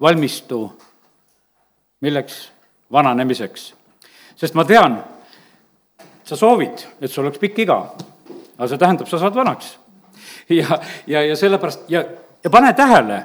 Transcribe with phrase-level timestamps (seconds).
[0.00, 0.64] valmistu
[2.00, 2.50] milleks?
[2.92, 3.74] vananemiseks.
[4.36, 4.96] sest ma tean,
[6.24, 7.76] sa soovid, et sul oleks pikk iga,
[8.56, 9.76] aga see tähendab, sa saad vanaks.
[10.48, 12.04] ja, ja, ja sellepärast ja,
[12.44, 13.22] ja pane tähele,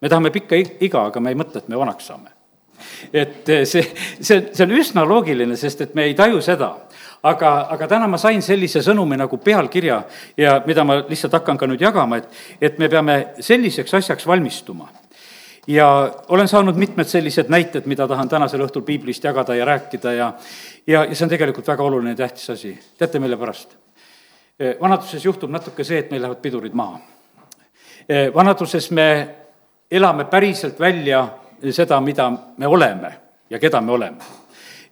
[0.00, 2.34] me tahame pikka iga, aga me ei mõtle, et me vanaks saame
[3.12, 3.82] et see,
[4.20, 6.74] see, see on üsna loogiline, sest et me ei taju seda.
[7.24, 10.02] aga, aga täna ma sain sellise sõnumi nagu pealkirja
[10.36, 12.28] ja mida ma lihtsalt hakkan ka nüüd jagama, et,
[12.60, 14.90] et me peame selliseks asjaks valmistuma
[15.66, 20.32] ja olen saanud mitmed sellised näited, mida tahan tänasel õhtul piiblist jagada ja rääkida ja
[20.86, 22.78] ja, ja see on tegelikult väga oluline ja tähtis asi.
[22.98, 23.76] teate, mille pärast?
[24.80, 26.98] vanaduses juhtub natuke see, et meil lähevad pidurid maha.
[28.34, 29.08] vanaduses me
[29.90, 31.28] elame päriselt välja
[31.70, 33.14] seda, mida me oleme
[33.50, 34.18] ja keda me oleme.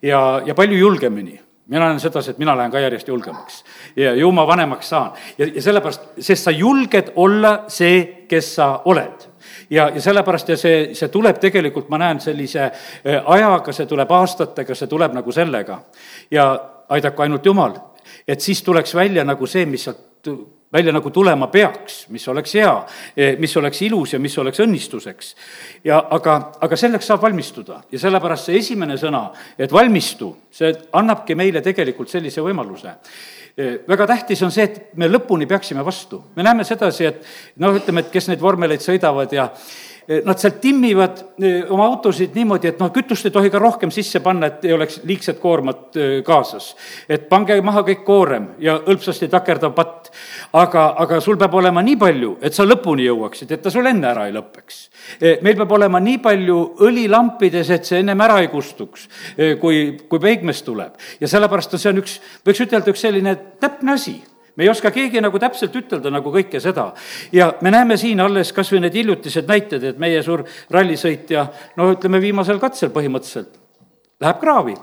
[0.02, 3.64] ja, ja palju julgemini mina olen sedasi, et mina lähen ka järjest julgemaks
[3.96, 8.80] ja ju ma vanemaks saan ja, ja sellepärast, sest sa julged olla see, kes sa
[8.84, 9.31] oled
[9.72, 14.12] ja, ja sellepärast ja see, see tuleb tegelikult, ma näen sellise äh, ajaga, see tuleb
[14.12, 15.80] aastatega, see tuleb nagu sellega.
[16.30, 16.48] ja
[16.92, 17.76] aidaku ainult Jumal,
[18.28, 20.08] et siis tuleks välja nagu see, mis sealt
[20.72, 22.72] välja nagu tulema peaks, mis oleks hea,
[23.16, 25.34] eh, mis oleks ilus ja mis oleks õnnistuseks.
[25.84, 31.34] ja aga, aga selleks saab valmistuda ja sellepärast see esimene sõna, et valmistu, see annabki
[31.34, 32.94] meile tegelikult sellise võimaluse
[33.88, 36.22] väga tähtis on see, et me lõpuni peaksime vastu.
[36.36, 37.24] me näeme sedasi, et
[37.60, 39.50] noh, ütleme, et kes neid vormeleid sõidavad ja
[40.24, 44.20] nad seal timmivad eh, oma autosid niimoodi, et noh, kütust ei tohi ka rohkem sisse
[44.24, 46.72] panna, et ei oleks liigset koormat eh, kaasas.
[47.08, 50.10] et pange maha kõik koorem ja hõlpsasti takerdav patt.
[50.52, 54.08] aga, aga sul peab olema nii palju, et sa lõpuni jõuaksid, et ta sul enne
[54.10, 54.82] ära ei lõpeks.
[55.42, 59.08] meil peab olema nii palju õli lampides, et see ennem ära ei kustuks,
[59.60, 60.98] kui, kui peigmees tuleb.
[61.20, 64.18] ja sellepärast on see on üks, võiks ütelda, üks selline täpne asi
[64.56, 66.92] me ei oska keegi nagu täpselt ütelda nagu kõike seda.
[67.32, 71.46] ja me näeme siin alles kas või need hiljutised näited, et meie suur rallisõitja,
[71.76, 73.58] no ütleme, viimasel katsel põhimõtteliselt
[74.20, 74.76] läheb kraavi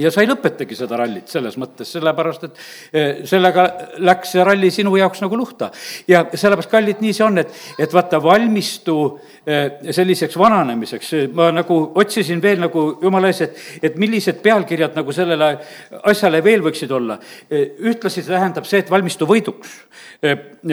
[0.00, 2.58] ja sa ei lõpetagi seda rallit selles mõttes, sellepärast et
[2.92, 3.66] eh, sellega
[4.04, 5.70] läks see ralli sinu jaoks nagu luhta.
[6.08, 8.96] ja sellepärast, kallid, nii see on, et, et vaata, valmistu
[9.46, 15.14] eh, selliseks vananemiseks, ma nagu otsisin veel nagu jumala ees, et, et millised pealkirjad nagu
[15.16, 15.52] sellele
[16.12, 17.18] asjale veel võiksid olla.
[17.50, 19.80] Eh, ühtlasi tähendab see, et valmistu võiduks.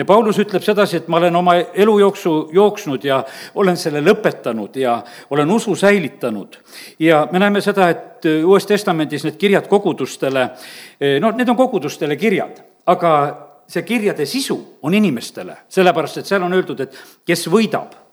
[0.06, 3.20] Paulus ütleb sedasi, et ma olen oma elujooksu jooksnud ja
[3.60, 4.96] olen selle lõpetanud ja
[5.30, 6.56] olen usu säilitanud.
[6.98, 10.48] ja me näeme seda, et Uues Testamendis need kirjad kogudustele,
[11.00, 13.12] eh, no need on kogudustele kirjad, aga
[13.68, 16.96] see kirjade sisu on inimestele, sellepärast et seal on öeldud, et
[17.26, 18.03] kes võidab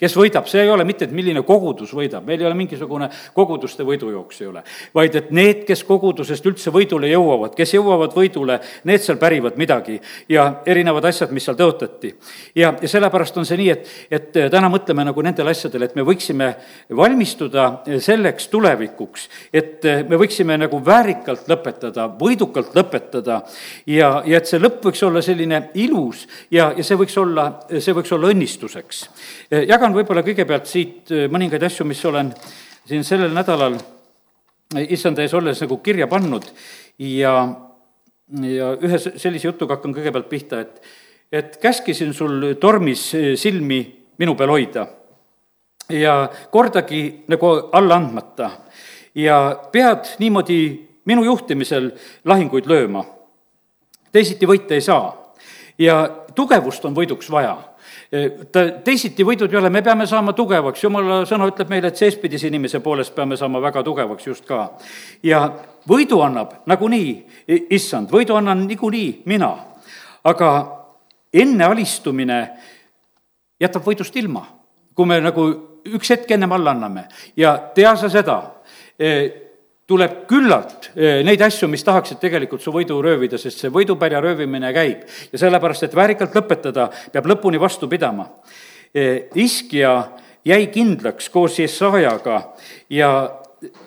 [0.00, 3.84] kes võidab, see ei ole mitte, et milline kogudus võidab, meil ei ole mingisugune koguduste
[3.86, 4.62] võidujooks ei ole,
[4.94, 8.58] vaid et need, kes kogudusest üldse võidule jõuavad, kes jõuavad võidule,
[8.88, 9.98] need seal pärivad midagi
[10.32, 12.12] ja erinevad asjad, mis seal tõotati.
[12.54, 16.04] ja, ja sellepärast on see nii, et, et täna mõtleme nagu nendele asjadele, et me
[16.06, 16.52] võiksime
[16.96, 17.66] valmistuda
[18.02, 23.40] selleks tulevikuks, et me võiksime nagu väärikalt lõpetada, võidukalt lõpetada
[23.86, 27.48] ja, ja et see lõpp võiks olla selline ilus ja, ja see võiks olla,
[27.78, 29.04] see võiks olla õnnistuseks.
[29.66, 32.32] jagan jagan võib-olla kõigepealt siit äh, mõningaid asju, mis olen
[32.88, 36.48] siin sellel nädalal äh, issanda ees olles nagu kirja pannud
[36.98, 37.34] ja,
[38.42, 40.80] ja ühe sellise jutuga hakkan kõigepealt pihta, et,
[41.30, 43.78] et käskisin sul tormis äh, silmi
[44.18, 44.88] minu peal hoida
[45.94, 46.16] ja
[46.50, 48.50] kordagi nagu alla andmata
[49.14, 49.38] ja
[49.70, 50.60] pead niimoodi
[51.06, 51.92] minu juhtimisel
[52.26, 53.04] lahinguid lööma.
[54.10, 55.14] teisiti võita ei saa
[55.78, 56.02] ja
[56.34, 57.54] tugevust on võiduks vaja
[58.52, 62.46] ta teisiti võidud ei ole, me peame saama tugevaks, jumala sõna ütleb meile, et seespidise
[62.50, 64.70] inimese poolest peame saama väga tugevaks just ka.
[65.22, 65.42] ja
[65.88, 67.12] võidu annab nagunii
[67.70, 69.52] issand, võidu annan niikuinii mina,
[70.24, 70.50] aga
[71.34, 72.40] enne alistumine
[73.60, 74.44] jätab võidust ilma,
[74.94, 75.48] kui me nagu
[75.86, 77.06] üks hetk ennem alla anname.
[77.36, 78.38] Ja tea sa seda,
[79.86, 84.72] tuleb küllalt eh, neid asju, mis tahaksid tegelikult su võidu röövida, sest see võidupärja röövimine
[84.74, 85.06] käib.
[85.32, 88.28] ja sellepärast, et väärikalt lõpetada, peab lõpuni vastu pidama.
[88.94, 89.96] Eh, iskja
[90.46, 92.40] jäi kindlaks koos Jesajaga
[92.90, 93.10] ja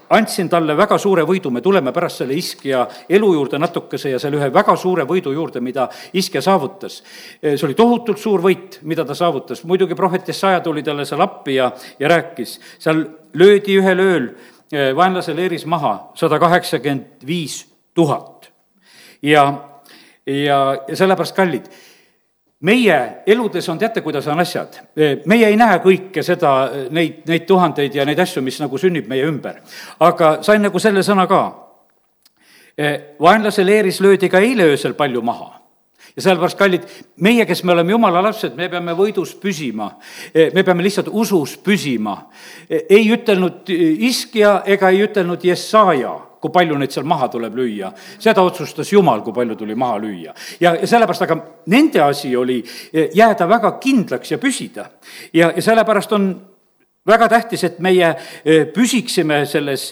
[0.09, 4.39] andsin talle väga suure võidu, me tuleme pärast selle iskja elu juurde natukese ja selle
[4.39, 7.01] ühe väga suure võidu juurde, mida iskja saavutas.
[7.41, 11.27] Eh, see oli tohutult suur võit, mida ta saavutas, muidugi prohvet Jesaja tuli talle seal
[11.27, 13.03] appi ja, ja rääkis, seal
[13.35, 14.31] löödi ühel ööl
[14.71, 17.63] vaenlase leeris maha sada kaheksakümmend viis
[17.93, 18.51] tuhat.
[19.21, 19.53] ja,
[20.25, 21.65] ja, ja sellepärast, kallid,
[22.59, 24.79] meie eludes on, teate, kuidas on asjad?
[24.97, 26.53] Eh, meie ei näe kõike seda,
[26.89, 29.61] neid, neid tuhandeid ja neid asju, mis nagu sünnib meie ümber.
[29.99, 31.43] aga sain nagu selle sõna ka.
[33.19, 35.58] Vaenlase leeris löödi ka eile öösel palju maha
[36.19, 36.87] ja sellepärast, kallid,
[37.23, 39.93] meie, kes me oleme jumala lapsed, me peame võidus püsima.
[40.35, 42.17] me peame lihtsalt usus püsima.
[42.69, 43.69] ei ütelnud
[44.09, 47.91] Iskja ega ei ütelnud Jesaja kui palju neid seal maha tuleb lüüa.
[48.19, 50.33] seda otsustas Jumal, kui palju tuli maha lüüa.
[50.59, 51.37] ja, ja sellepärast, aga
[51.67, 52.63] nende asi oli
[53.15, 54.89] jääda väga kindlaks ja püsida.
[55.33, 56.29] ja, ja sellepärast on
[57.09, 58.13] väga tähtis, et meie
[58.75, 59.89] püsiksime selles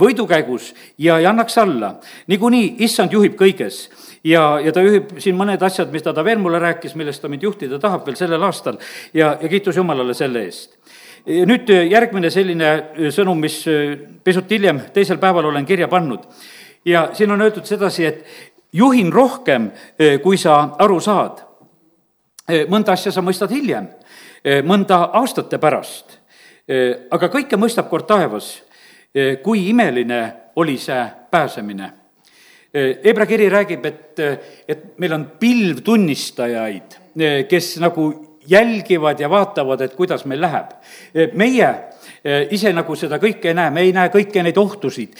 [0.00, 1.94] võidukäigus ja ei annaks alla.
[2.26, 3.88] niikuinii issand juhib kõiges
[4.24, 7.42] ja, ja ta juhib siin mõned asjad, mis ta, veel mulle rääkis, millest ta mind
[7.42, 8.80] juhtida tahab veel sellel aastal
[9.14, 10.76] ja, ja kiitus Jumalale selle eest
[11.26, 12.70] nüüd järgmine selline
[13.12, 13.62] sõnum, mis
[14.24, 16.24] pisut hiljem, teisel päeval olen kirja pannud.
[16.84, 18.24] ja siin on öeldud sedasi, et
[18.72, 19.70] juhin rohkem,
[20.22, 21.42] kui sa aru saad.
[22.68, 23.88] mõnda asja sa mõistad hiljem,
[24.64, 26.19] mõnda aastate pärast
[27.10, 28.52] aga kõike mõistab kord taevas,
[29.42, 30.20] kui imeline
[30.62, 31.92] oli see pääsemine.
[33.04, 34.20] Hebra kiri räägib, et,
[34.70, 36.94] et meil on pilv tunnistajaid,
[37.50, 38.06] kes nagu
[38.46, 40.70] jälgivad ja vaatavad, et kuidas meil läheb.
[41.34, 41.74] meie
[42.50, 45.14] ise nagu seda kõike ei näe, me ei näe kõiki neid ohtusid,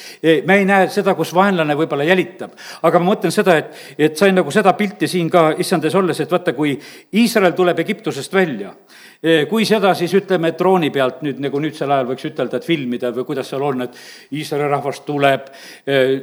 [0.47, 2.53] me ei näe seda, kus vaenlane võib-olla jälitab.
[2.83, 6.31] aga ma mõtlen seda, et, et sain nagu seda pilti siin ka issandes olles, et
[6.31, 6.79] vaata, kui
[7.13, 8.75] Iisrael tuleb Egiptusest välja
[9.21, 13.27] kui seda siis ütleme drooni pealt nüüd nagu nüüdsel ajal võiks ütelda, et filmida või
[13.29, 13.99] kuidas seal on, et
[14.33, 15.51] Iisraeli rahvas tuleb,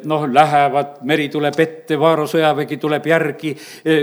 [0.09, 3.53] noh, lähevad, meri tuleb ette, Vaaro sõjavägi tuleb järgi,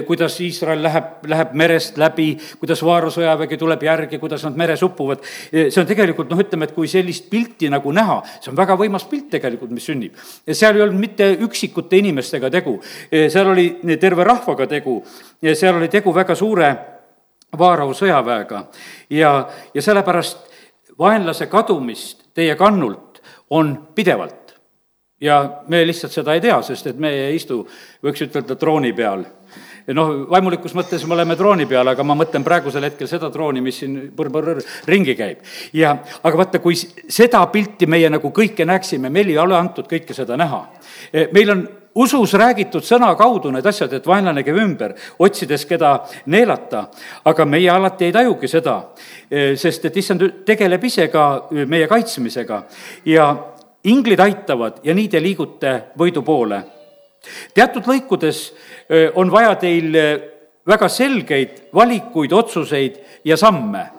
[0.07, 2.29] kuidas Iisrael läheb, läheb merest läbi,
[2.63, 5.27] kuidas Vaaro sõjavägi tuleb järgi, kuidas nad meres upuvad.
[5.51, 9.09] see on tegelikult noh, ütleme, et kui sellist pilti nagu näha, see on väga võimas
[9.11, 10.15] pilt tegelikult, mis sünnib.
[10.53, 12.79] seal ei olnud mitte üksikute inimestega tegu,
[13.11, 15.01] seal oli terve rahvaga tegu,
[15.51, 16.75] seal oli tegu väga suure
[17.59, 18.65] Vaarau sõjaväega
[19.11, 19.35] ja,
[19.75, 20.53] ja sellepärast
[20.99, 24.55] vaenlase kadumist teie kannult on pidevalt.
[25.21, 27.63] ja me lihtsalt seda ei tea, sest et me ei istu,
[28.03, 29.25] võiks ütelda, trooni peal
[29.93, 33.79] noh, vaimulikus mõttes me oleme drooni peal, aga ma mõtlen praegusel hetkel seda drooni, mis
[33.83, 35.45] siin põr-põr ringi käib.
[35.73, 40.17] ja, aga vaata, kui seda pilti meie nagu kõike näeksime, meil ei ole antud kõike
[40.17, 40.65] seda näha.
[41.33, 45.95] meil on usus räägitud sõna kaudu need asjad, et vaenlane käib ümber, otsides, keda
[46.33, 46.89] neelata,
[47.25, 48.77] aga meie alati ei tajugi seda,
[49.31, 52.63] e, sest et issand tegeleb ise ka e, meie kaitsmisega.
[53.11, 53.31] Ja
[53.85, 56.63] inglid aitavad ja nii te liigute võidu poole.
[57.55, 58.53] teatud lõikudes
[58.89, 59.95] e, on vaja teil
[60.67, 63.91] väga selgeid valikuid, otsuseid ja samme.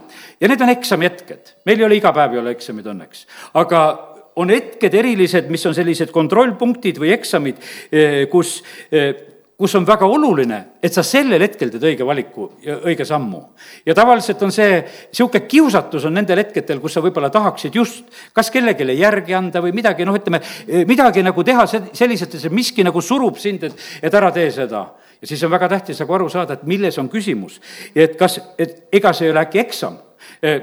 [0.42, 3.24] Ja need on eksamihetked, meil ei ole iga päev ei ole eksamid õnneks,
[3.56, 7.62] aga on hetked erilised, mis on sellised kontrollpunktid või eksamid,
[7.92, 8.62] eh, kus
[8.92, 9.14] eh,
[9.56, 13.40] kus on väga oluline, et sa sellel hetkel teed õige valiku ja õige sammu.
[13.86, 18.04] ja tavaliselt on see, niisugune kiusatus on nendel hetkedel, kus sa võib-olla tahaksid just
[18.36, 22.84] kas kellelegi järgi anda või midagi, noh, ütleme, eh, midagi nagu teha selliselt, et miski
[22.84, 24.86] nagu surub sind, et, et ära tee seda.
[25.22, 27.62] ja siis on väga tähtis nagu aru saada, et milles on küsimus.
[27.96, 30.02] et kas, et ega see ei ole äkki eksam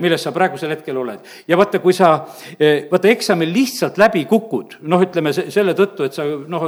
[0.01, 1.21] milles sa praegusel hetkel oled.
[1.49, 2.13] ja vaata, kui sa
[2.59, 6.67] eh, vaata eksamil lihtsalt läbi kukud, noh, ütleme selle tõttu, et sa noh,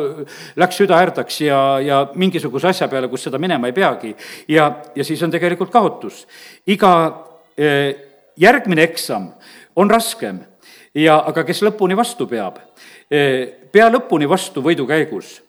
[0.60, 4.14] läks süda härdaks ja, ja mingisuguse asja peale, kus seda minema ei peagi,
[4.48, 6.24] ja, ja siis on tegelikult kaotus.
[6.66, 6.92] iga
[7.56, 7.94] eh,
[8.36, 9.30] järgmine eksam
[9.76, 10.40] on raskem
[10.94, 12.58] ja, aga kes lõpuni vastu peab,
[13.08, 15.40] pea lõpuni vastu võidukäigus.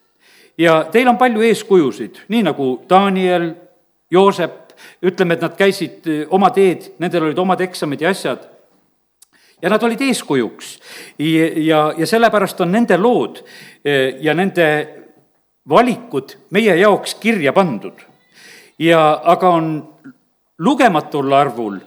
[0.58, 3.54] ja teil on palju eeskujusid, nii nagu Daniel,
[4.12, 4.65] Joosep,
[5.06, 8.44] ütleme, et nad käisid eh, oma teed, nendel olid omad eksamid ja asjad,
[9.62, 10.80] ja nad olid eeskujuks.
[11.20, 13.42] ja, ja, ja sellepärast on nende lood
[13.86, 14.68] eh, ja nende
[15.70, 18.00] valikud meie jaoks kirja pandud.
[18.80, 19.70] ja aga on
[20.58, 21.80] lugematul arvul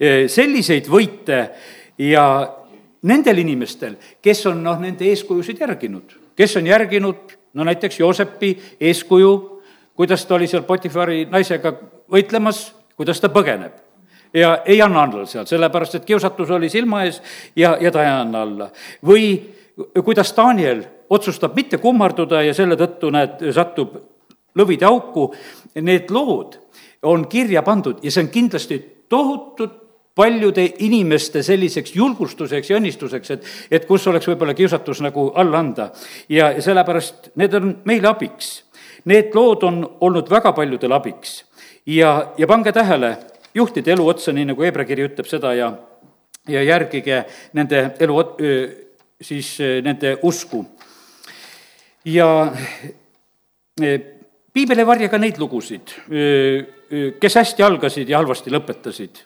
[0.00, 1.48] eh, selliseid võite
[1.98, 2.26] ja
[3.02, 9.34] nendel inimestel, kes on noh, nende eeskujusid järginud, kes on järginud no näiteks Joosepi eeskuju,
[9.94, 11.72] kuidas ta oli seal Potifari naisega
[12.10, 13.72] võitlemas, kuidas ta põgeneb.
[14.34, 17.20] ja ei anna alla seal, sellepärast et kiusatus oli silma ees
[17.56, 18.70] ja, ja ta ei anna alla.
[19.06, 19.54] või
[20.04, 23.96] kuidas Daniel otsustab mitte kummarduda ja selle tõttu, näed, satub
[24.58, 25.32] lõvide auku,
[25.82, 26.58] need lood
[27.02, 29.80] on kirja pandud ja see on kindlasti tohutut
[30.14, 35.88] paljude inimeste selliseks julgustuseks ja õnnistuseks, et, et kus oleks võib-olla kiusatus nagu alla anda.
[36.28, 38.62] ja, ja sellepärast need on meile abiks.
[39.04, 41.42] Need lood on olnud väga paljudele abiks
[41.86, 43.16] ja, ja pange tähele,
[43.54, 45.70] juhtide elu otsa, nii nagu Hebra kiri ütleb seda ja,
[46.48, 47.24] ja järgige
[47.56, 48.18] nende elu,
[49.20, 50.64] siis nende usku.
[52.04, 52.28] ja
[54.52, 55.94] piibel ei varja ka neid lugusid,
[57.20, 59.22] kes hästi algasid ja halvasti lõpetasid.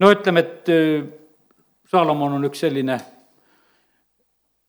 [0.00, 1.16] no ütleme, et
[1.88, 2.98] Saalomon on üks selline,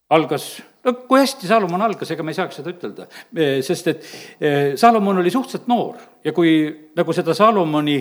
[0.09, 3.05] algas no kui hästi Salomon algas, ega me ei saaks seda ütelda,
[3.65, 4.08] sest et
[4.79, 6.53] Salomon oli suhteliselt noor ja kui
[6.98, 8.00] nagu seda Salomoni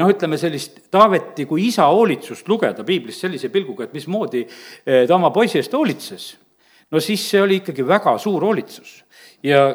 [0.00, 4.44] noh, ütleme sellist Taaveti kui isa hoolitsust lugeda piiblist sellise pilguga, et mismoodi
[4.84, 6.32] ta oma poisi eest hoolitses,
[6.90, 8.98] no siis see oli ikkagi väga suur hoolitsus.
[9.46, 9.70] ja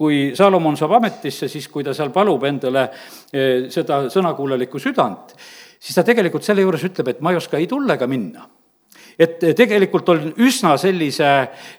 [0.00, 2.86] kui Salomon saab ametisse, siis kui ta seal palub endale
[3.68, 5.34] seda sõnakuulelikku südant,
[5.76, 8.46] siis ta tegelikult selle juures ütleb, et ma ei oska ei tulla ega minna
[9.20, 11.28] et tegelikult on üsna sellise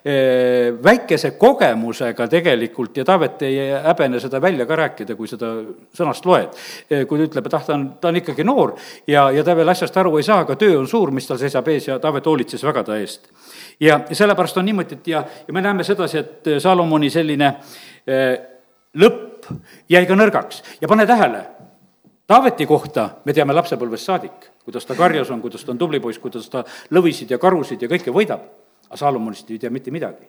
[0.05, 5.49] eh, väikese kogemusega tegelikult ja Taavet ei häbene seda välja ka rääkida, kui seda
[5.97, 6.59] sõnast loed.
[6.89, 8.75] Eh, kui ta ütleb, et ah, ta on, ta on ikkagi noor
[9.09, 11.67] ja, ja ta veel asjast aru ei saa, aga töö on suur, mis tal seisab
[11.73, 13.31] ees ja Taavet hoolitses väga ta eest.
[13.81, 17.55] ja, sellepärast on niimoodi, et ja, ja me näeme sedasi, et Salomoni selline
[18.05, 18.37] eh,
[19.01, 19.49] lõpp
[19.89, 21.45] jäi ka nõrgaks ja pane tähele,
[22.31, 26.19] Taaveti kohta me teame lapsepõlvest saadik, kuidas ta karjas on, kuidas ta on tubli poiss,
[26.19, 28.45] kuidas ta lõvisid ja karusid ja kõike võidab.
[28.87, 30.27] aga Saalomonist ei tea mitte midagi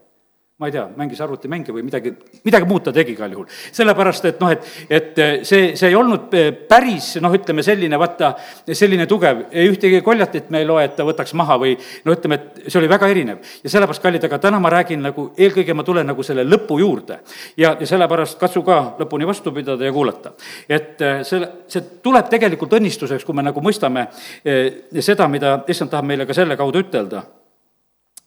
[0.62, 2.12] ma ei tea, mängis arvutimänge või midagi,
[2.47, 3.49] midagi muud ta tegi igal juhul.
[3.75, 6.31] sellepärast, et noh, et, et see, see ei olnud
[6.71, 8.31] päris noh, ütleme selline, vaata,
[8.71, 11.75] selline tugev, ühtegi koljatit me ei loe, et ta võtaks maha või
[12.07, 13.42] no ütleme, et see oli väga erinev.
[13.64, 17.19] ja sellepärast, kallid, aga täna ma räägin nagu, eelkõige ma tulen nagu selle lõpu juurde.
[17.57, 20.37] ja, ja sellepärast katsu ka lõpuni vastu pidada ja kuulata.
[20.69, 24.07] et selle, see tuleb tegelikult õnnistuseks, kui me nagu mõistame
[24.45, 27.26] eh, seda, mida issand tahab meile ka selle kaudu ütelda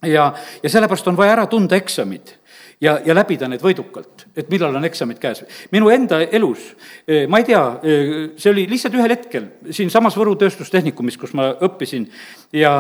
[0.06, 0.32] ja,
[0.64, 2.36] ja sellepärast on vaja ära tunda eksamid
[2.82, 5.44] ja, ja läbida need võidukalt, et millal on eksamid käes.
[5.72, 6.74] minu enda elus,
[7.08, 11.52] eh, ma ei tea, eh, see oli lihtsalt ühel hetkel siinsamas Võru Tööstustehnikumis, kus ma
[11.54, 12.08] õppisin
[12.54, 12.78] ja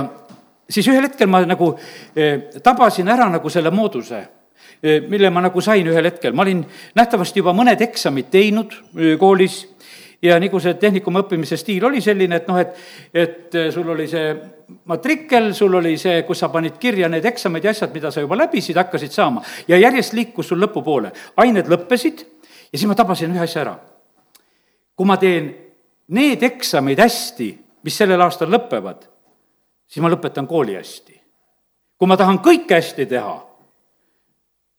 [0.69, 1.75] siis ühel hetkel ma nagu
[2.15, 4.25] eh, tabasin ära nagu selle mooduse
[4.85, 6.59] mille ma nagu sain ühel hetkel, ma olin
[6.95, 8.73] nähtavasti juba mõned eksamid teinud
[9.17, 9.55] koolis
[10.21, 12.77] ja nagu see tehnikumi õppimise stiil oli selline, et noh, et,
[13.13, 14.29] et sul oli see
[14.89, 18.37] matrikkel, sul oli see, kus sa panid kirja need eksamid ja asjad, mida sa juba
[18.39, 19.43] läbisid, hakkasid saama.
[19.67, 21.11] ja järjest liikus sul lõpupoole.
[21.37, 22.25] ained lõppesid
[22.71, 23.75] ja siis ma tabasin ühe asja ära.
[24.95, 25.53] kui ma teen
[26.07, 27.49] need eksamid hästi,
[27.83, 29.07] mis sellel aastal lõpevad,
[29.87, 31.21] siis ma lõpetan kooli hästi.
[31.97, 33.39] kui ma tahan kõike hästi teha,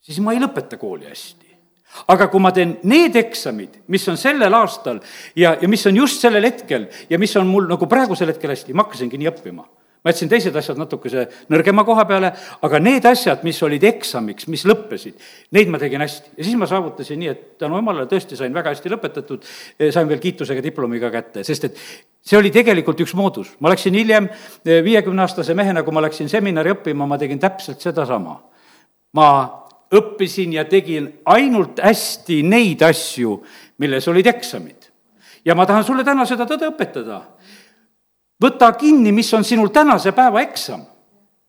[0.01, 1.46] siis ma ei lõpeta kooli hästi
[2.07, 5.01] aga kui ma teen need eksamid, mis on sellel aastal
[5.35, 8.75] ja, ja mis on just sellel hetkel ja mis on mul nagu praegusel hetkel hästi,
[8.75, 9.65] ma hakkasingi nii õppima
[10.07, 12.29] ma jätsin teised asjad natukese nõrgema koha peale,
[12.63, 15.17] aga need asjad, mis olid eksamiks, mis lõppesid,
[15.57, 16.31] neid ma tegin hästi.
[16.37, 19.43] ja siis ma saavutasin nii, et tänu jumalale tõesti sain väga hästi lõpetatud,
[19.91, 21.81] sain veel kiitusega diplomi ka kätte, sest et
[22.23, 23.51] see oli tegelikult üks moodus.
[23.59, 24.29] ma läksin hiljem
[24.63, 28.39] viiekümneaastase mehena, kui ma läksin seminari õppima, ma tegin täpselt sedasama.
[29.13, 29.29] ma
[29.93, 33.43] õppisin ja tegin ainult hästi neid asju,
[33.77, 34.91] milles olid eksamid.
[35.45, 37.21] ja ma tahan sulle täna seda tõde õpetada
[38.41, 40.85] võta kinni, mis on sinul tänase päeva eksam.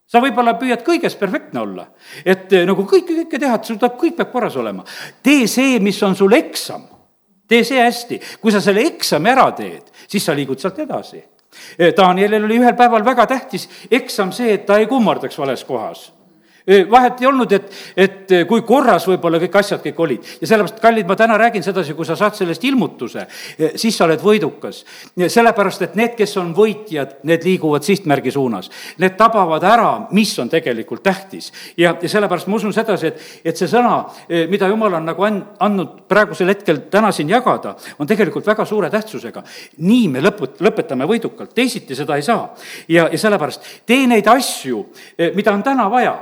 [0.08, 1.82] sa võib-olla püüad kõiges perfektne olla,
[2.24, 4.84] et eh, nagu kõike, kõike teha, et sul tuleb, kõik peab korras olema.
[5.22, 6.86] tee see, mis on sul eksam,
[7.48, 8.20] tee see hästi.
[8.40, 11.22] kui sa selle eksami ära teed, siis sa liigud sealt edasi.
[11.78, 16.12] Eh, Danielil oli ühel päeval väga tähtis eksam see, et ta ei kummardaks vales kohas
[16.90, 20.26] vahet ei olnud, et, et kui korras võib-olla kõik asjad kõik olid.
[20.40, 23.24] ja sellepärast, kallid, ma täna räägin sedasi, kui sa saad sellest ilmutuse,
[23.74, 24.84] siis sa oled võidukas.
[25.16, 28.70] sellepärast, et need, kes on võitjad, need liiguvad sihtmärgi suunas.
[28.98, 31.52] Need tabavad ära, mis on tegelikult tähtis.
[31.76, 34.02] ja, ja sellepärast ma usun sedasi, et, et see sõna,
[34.48, 38.90] mida jumal on nagu and-, andnud praegusel hetkel täna siin jagada, on tegelikult väga suure
[38.90, 39.42] tähtsusega.
[39.78, 42.54] nii me lõpu-, lõpetame võidukalt, teisiti seda ei saa.
[42.88, 44.84] ja, ja sellepärast tee neid asju,
[45.34, 46.16] mida on täna vaja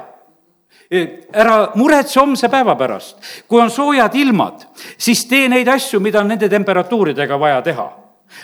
[0.91, 3.17] ära muretse homse päeva pärast.
[3.49, 4.67] kui on soojad ilmad,
[4.99, 7.91] siis tee neid asju, mida on nende temperatuuridega vaja teha.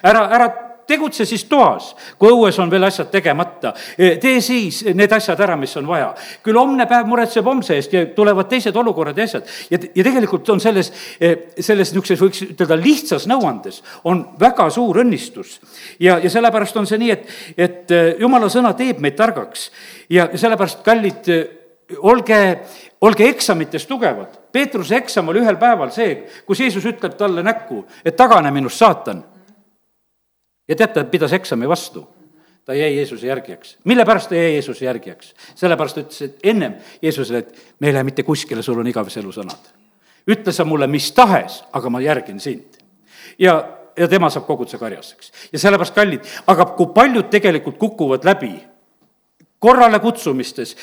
[0.02, 0.50] ära, ära
[0.87, 3.72] tegutse siis toas, kui õues on veel asjad tegemata.
[3.96, 6.12] tee siis need asjad ära, mis on vaja.
[6.42, 9.46] küll homne päev muretseb homse eest ja tulevad teised olukorrad ja asjad.
[9.70, 10.92] ja, ja tegelikult on selles,
[11.58, 15.61] selles niisuguses, võiks ütelda, lihtsas nõuandes on väga suur õnnistus.
[16.00, 19.70] ja, ja sellepärast on see nii, et, et jumala sõna teeb meid targaks
[20.11, 21.30] ja sellepärast, kallid
[21.99, 22.58] olge,
[23.00, 24.38] olge eksamites tugevad.
[24.52, 26.14] Peetruse eksam oli ühel päeval see,
[26.46, 29.25] kus Jeesus ütleb talle näkku, et tagane minust, saatan.
[30.68, 32.06] ja tead, ta pidas eksami vastu.
[32.64, 33.76] ta jäi Jeesuse järgijaks.
[33.84, 35.34] mille pärast ta jäi Jeesuse järgijaks?
[35.54, 39.32] sellepärast ütles, et ennem Jeesusele, et me ei lähe mitte kuskile, sul on igavese elu
[39.32, 39.70] sõnad.
[40.30, 42.78] ütle sa mulle mis tahes, aga ma järgin sind.
[43.38, 45.32] ja, ja tema saab koguduse karjaseks.
[45.52, 48.72] ja sellepärast, kallid, aga kui paljud tegelikult kukuvad läbi
[49.62, 50.75] korrale kutsumistes,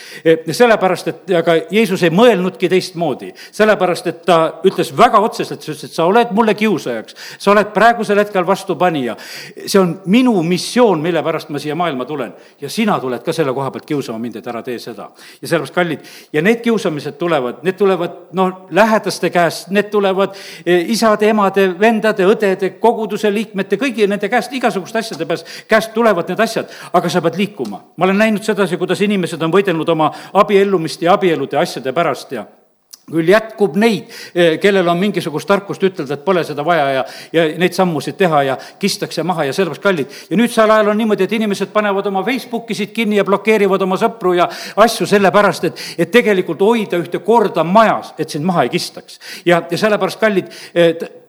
[0.52, 3.34] sellepärast et aga Jeesus ei mõelnudki teistmoodi.
[3.52, 7.74] sellepärast, et ta ütles väga otseselt, ta ütles, et sa oled mulle kiusajaks, sa oled
[7.76, 9.18] praegusel hetkel vastupanija.
[9.66, 13.54] see on minu missioon, mille pärast ma siia maailma tulen ja sina tuled ka selle
[13.54, 15.10] koha pealt kiusama mind, et ära tee seda.
[15.42, 16.00] ja sellepärast, kallid,
[16.34, 22.26] ja need kiusamised tulevad, need tulevad noh, lähedaste käest, need tulevad e, isade, emade, vendade,
[22.26, 27.22] õdede, koguduse liikmete, kõigi nende käest, igasuguste asjade peast, käest tulevad need asjad, aga sa
[27.22, 27.84] pead liikuma.
[27.98, 32.32] ma olen näinud sedasi, sedasi, kuidas inimesed on võidelnud oma abiellumist ja abielude asjade pärast
[32.38, 32.46] ja
[33.10, 37.46] küll jätkub neid, eh, kellel on mingisugust tarkust ütelda, et pole seda vaja ja, ja
[37.58, 40.12] neid sammusid teha ja kistakse maha ja sellepärast kallid.
[40.30, 43.98] ja nüüd sel ajal on niimoodi, et inimesed panevad oma Facebookisid kinni ja blokeerivad oma
[43.98, 44.46] sõpru ja
[44.76, 49.18] asju sellepärast, et, et tegelikult hoida ühte korda majas, et sind maha ei kistaks.
[49.46, 50.54] ja, ja sellepärast, kallid,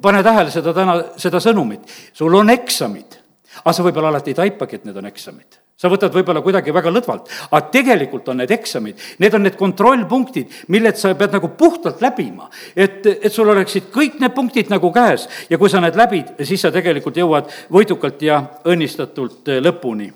[0.03, 1.89] pane tähele seda täna, seda sõnumit.
[2.13, 3.17] sul on eksamid,
[3.65, 6.93] aga sa võib-olla alati ei taipagi, et need on eksamid sa võtad võib-olla kuidagi väga
[6.93, 12.03] lõdvalt, aga tegelikult on need eksamid, need on need kontrollpunktid, milled sa pead nagu puhtalt
[12.05, 12.51] läbima.
[12.77, 16.61] et, et sul oleksid kõik need punktid nagu käes ja kui sa need läbid, siis
[16.61, 20.11] sa tegelikult jõuad võidukalt ja õnnistatult eh, lõpuni.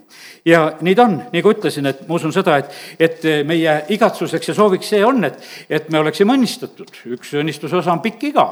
[0.45, 4.57] ja nii ta on, nagu ütlesin, et ma usun seda, et, et meie igatsuseks ja
[4.59, 5.41] sooviks see on, et,
[5.71, 6.93] et me oleksime õnnistatud.
[7.17, 8.47] üks õnnistuse osa on pikk iga.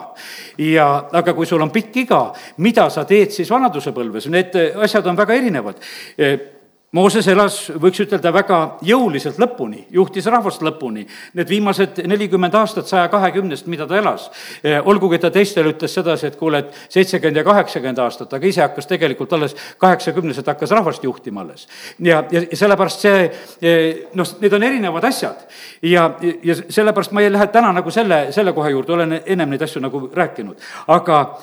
[0.57, 2.25] ja, aga kui sul on pikk iga,
[2.57, 5.77] mida sa teed siis vanadusepõlves, need asjad on väga erinevad
[6.17, 6.62] eh,
[6.93, 11.07] Mooses elas, võiks ütelda, väga jõuliselt lõpuni, juhtis rahvast lõpuni.
[11.39, 14.27] Need viimased nelikümmend aastat saja kahekümnest, mida ta elas,
[14.61, 18.61] eh, olgugi ta teistele ütles sedasi, et kuule, et seitsekümmend ja kaheksakümmend aastat, aga ise
[18.61, 21.67] hakkas tegelikult alles kaheksakümneselt hakkas rahvast juhtima alles.
[21.99, 23.33] ja, ja sellepärast see,
[23.63, 25.49] eh, noh, need on erinevad asjad.
[25.83, 26.11] ja,
[26.43, 29.81] ja sellepärast ma ei lähe täna nagu selle, selle koha juurde, olen ennem neid asju
[29.81, 31.39] nagu rääkinud, aga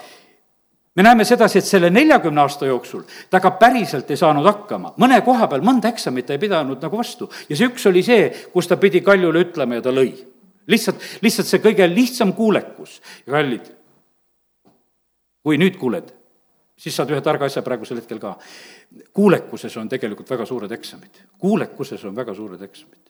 [0.96, 4.94] me näeme sedasi, et selle neljakümne aasta jooksul ta ka päriselt ei saanud hakkama.
[4.98, 8.30] mõne koha peal mõnda eksamit ta ei pidanud nagu vastu ja see üks oli see,
[8.54, 10.14] kus ta pidi Kaljule ütlema ja ta lõi.
[10.68, 13.70] lihtsalt, lihtsalt see kõige lihtsam kuulekus kallid,
[15.44, 16.10] kui nüüd kuuled,
[16.78, 18.38] siis saad ühe targa asja praegusel hetkel ka.
[19.14, 23.10] kuulekuses on tegelikult väga suured eksamid, kuulekuses on väga suured eksamid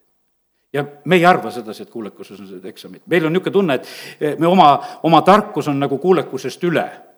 [0.74, 4.48] ja me ei arva sedasi, et kuulekuses on eksamid, meil on niisugune tunne, et me
[4.48, 7.08] oma, oma tarkus on nagu kuulekusest üle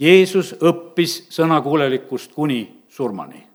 [0.00, 3.46] Jeesus õppis sõnakuulelikkust kuni surmani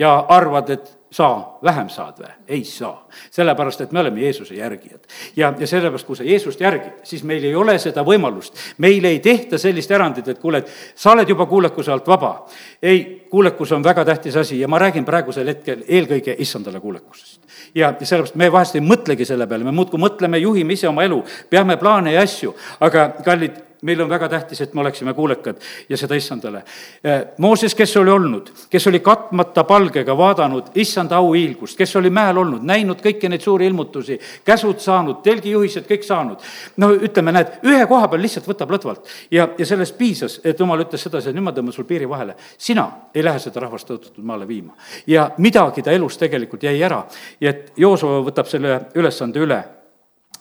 [0.00, 2.30] ja arvad, et sa vähem saad või?
[2.48, 3.08] ei saa.
[3.30, 5.00] sellepärast, et me oleme Jeesuse järgijad.
[5.36, 8.54] ja, ja sellepärast, kui sa Jeesust järgid, siis meil ei ole seda võimalust.
[8.78, 12.46] meile ei tehta sellist erandit, et kuule, et sa oled juba kuulekuse alt vaba.
[12.82, 17.40] ei, kuulekus on väga tähtis asi ja ma räägin praegusel hetkel eelkõige issandale kuulekusest.
[17.74, 21.04] ja, ja sellepärast me vahest ei mõtlegi selle peale, me muudkui mõtleme, juhime ise oma
[21.04, 25.60] elu, peame plaane ja asju, aga kallid, meil on väga tähtis, et me oleksime kuulekad
[25.88, 26.62] ja seda issandale.
[27.04, 32.38] Eh, Mooses, kes oli olnud, kes oli katmata palgega vaadanud issanda auhiilgust, kes oli mäel
[32.38, 36.38] olnud, näinud kõiki neid suuri ilmutusi, käsud saanud, telgijuhised kõik saanud.
[36.76, 40.80] no ütleme, näed, ühe koha peal lihtsalt võtab lõdvalt ja, ja sellest piisas, et jumal
[40.84, 42.36] ütles sedasi, et nüüd ma tõmban sul piiri vahele.
[42.58, 44.74] sina ei lähe seda rahvast tõotatud maale viima.
[45.06, 47.04] ja midagi ta elus tegelikult jäi ära
[47.40, 49.58] et Joosua võtab selle ülesande üle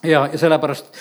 [0.03, 0.91] ja, ja sellepärast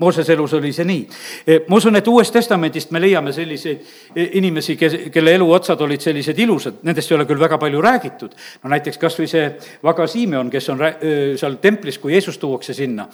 [0.00, 1.00] Moosese elus oli see nii.
[1.44, 6.00] E, ma usun, et Uuest Testamendist me leiame selliseid e, inimesi, kes, kelle eluotsad olid
[6.00, 8.36] sellised ilusad, nendest ei ole küll väga palju räägitud.
[8.62, 9.50] no näiteks kas või see
[9.84, 10.92] Vaga Simeon, kes on e,
[11.40, 13.08] seal templis, kui Jeesus tuuakse sinna.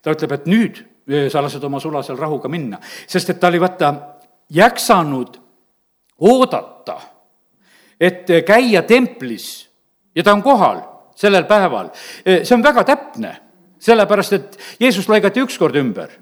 [0.00, 0.80] ta ütleb, et nüüd
[1.28, 3.92] sa lased oma sulasel rahuga minna, sest et ta oli vaata
[4.48, 5.36] jaksanud
[6.24, 6.96] oodata,
[8.00, 9.68] et käia templis
[10.14, 10.80] ja ta on kohal
[11.14, 11.90] sellel päeval.
[12.24, 13.36] see on väga täpne
[13.80, 16.12] sellepärast, et Jeesus lõigati üks kord ümber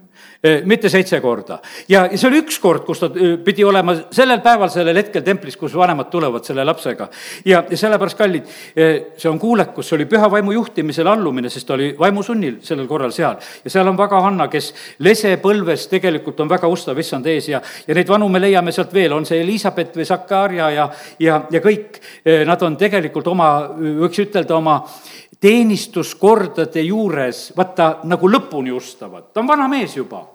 [0.65, 1.59] mitte seitse korda.
[1.89, 3.09] ja, see oli üks kord, kus ta
[3.45, 7.09] pidi olema sellel päeval, sellel hetkel templis, kus vanemad tulevad selle lapsega.
[7.45, 11.91] ja, sellepärast, kallid, see on kuulekus, see oli püha vaimu juhtimisele allumine, sest ta oli
[11.99, 13.35] vaimusunnil sellel korral seal.
[13.65, 14.71] ja seal on väga Hanna, kes
[15.03, 19.17] lesepõlves tegelikult on väga ustav issand ees ja, ja neid vanu me leiame sealt veel,
[19.19, 21.99] on see Elizabeth või Zakaria ja, ja, ja kõik,
[22.47, 24.79] nad on tegelikult oma, võiks ütelda, oma
[25.41, 30.28] teenistuskordade juures vaata nagu lõpuni ustavad, ta on vana mees juba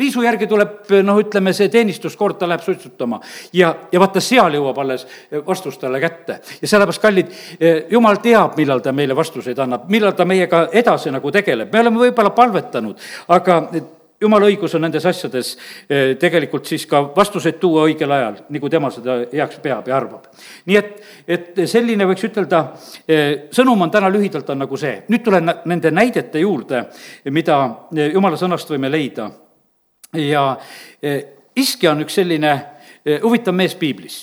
[0.00, 3.20] liisu järgi tuleb, noh, ütleme, see teenistuskord, ta läheb suitsutama
[3.56, 5.06] ja, ja vaata, seal jõuab alles
[5.46, 6.40] vastus talle kätte.
[6.62, 7.38] ja sellepärast, kallid,
[7.92, 12.06] jumal teab, millal ta meile vastuseid annab, millal ta meiega edasi nagu tegeleb, me oleme
[12.08, 13.62] võib-olla palvetanud, aga
[14.20, 15.54] jumala õigus on nendes asjades
[15.88, 20.26] eh, tegelikult siis ka vastuseid tuua õigel ajal, nagu tema seda heaks peab ja arvab.
[20.68, 20.90] nii et,
[21.26, 22.62] et selline võiks ütelda,
[23.08, 25.02] eh, sõnum on täna lühidalt, on nagu see.
[25.08, 26.84] nüüd tulen nende näidete juurde,
[27.32, 27.60] mida
[27.96, 29.30] eh, jumala sõnast võime leida.
[30.14, 30.56] Ja
[31.56, 32.54] Iskja on üks selline
[33.22, 34.22] huvitav mees piiblis.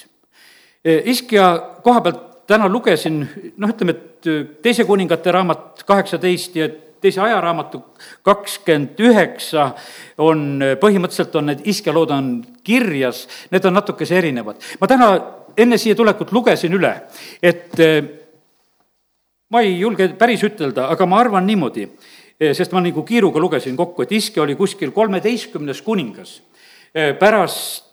[0.83, 1.47] Iskja
[1.83, 3.21] koha pealt täna lugesin,
[3.59, 6.69] noh, ütleme, et teise kuningate raamat kaheksateist ja
[7.01, 7.81] teise ajaraamatu
[8.25, 9.71] kakskümmend üheksa
[10.23, 12.31] on, põhimõtteliselt on need iskelood on
[12.65, 14.63] kirjas, need on natukese erinevad.
[14.81, 15.09] ma täna
[15.57, 16.93] enne siia tulekut lugesin üle,
[17.43, 17.77] et
[19.49, 21.87] ma ei julge päris ütelda, aga ma arvan niimoodi,
[22.37, 26.41] sest ma nagu kiiruga lugesin kokku, et Iske oli kuskil kolmeteistkümnes kuningas.
[26.93, 27.85] Eh, pärast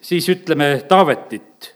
[0.00, 1.74] siis ütleme Taavetit.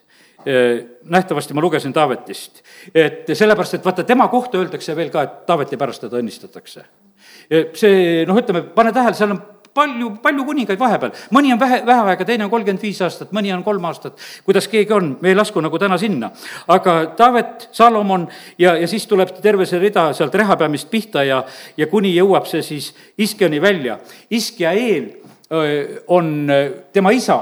[1.05, 2.63] Nähtavasti ma lugesin Taavetist,
[2.95, 6.85] et sellepärast, et vaata, tema kohta öeldakse veel ka, et Taaveti pärast teda õnnistatakse.
[7.75, 9.43] see noh, ütleme, pane tähele, seal on
[9.79, 13.53] palju, palju kuningaid vahepeal, mõni on vähe, vähe aega, teine on kolmkümmend viis aastat, mõni
[13.55, 16.33] on kolm aastat, kuidas keegi on, me ei lasku nagu täna sinna.
[16.69, 18.27] aga Taavet, Salomon
[18.59, 21.43] ja, ja siis tuleb terve see rida sealt rehapeamist pihta ja,
[21.77, 23.99] ja kuni jõuab see siis Iskioni välja.
[24.31, 25.09] Iskja eel
[26.09, 26.51] on
[26.93, 27.39] tema isa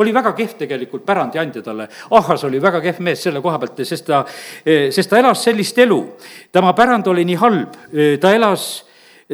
[0.00, 1.88] oli väga kehv tegelikult pärandiandja talle.
[2.16, 4.22] Ahas oli väga kehv mees selle koha pealt, sest ta,
[4.64, 6.00] sest ta elas sellist elu.
[6.52, 7.76] tema pärand oli nii halb,
[8.20, 8.70] ta elas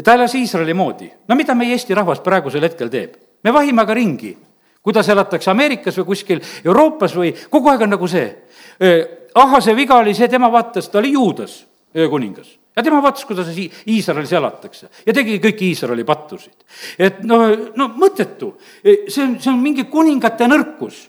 [0.05, 1.11] ta elas Iisraeli moodi.
[1.29, 3.17] no mida meie Eesti rahvas praegusel hetkel teeb?
[3.45, 4.37] me vahime aga ringi,
[4.83, 8.29] kuidas elatakse Ameerikas või kuskil Euroopas või kogu aeg on nagu see.
[9.37, 11.59] Ahase viga oli see, tema vaatas, ta oli juudas
[12.11, 13.49] kuningas ja tema vaatas, kuidas
[13.89, 16.57] Iisraelis elatakse ja tegi kõiki Iisraeli pattusid.
[16.99, 17.39] et no,
[17.77, 18.55] no mõttetu,
[18.85, 21.07] see on, see on mingi kuningate nõrkus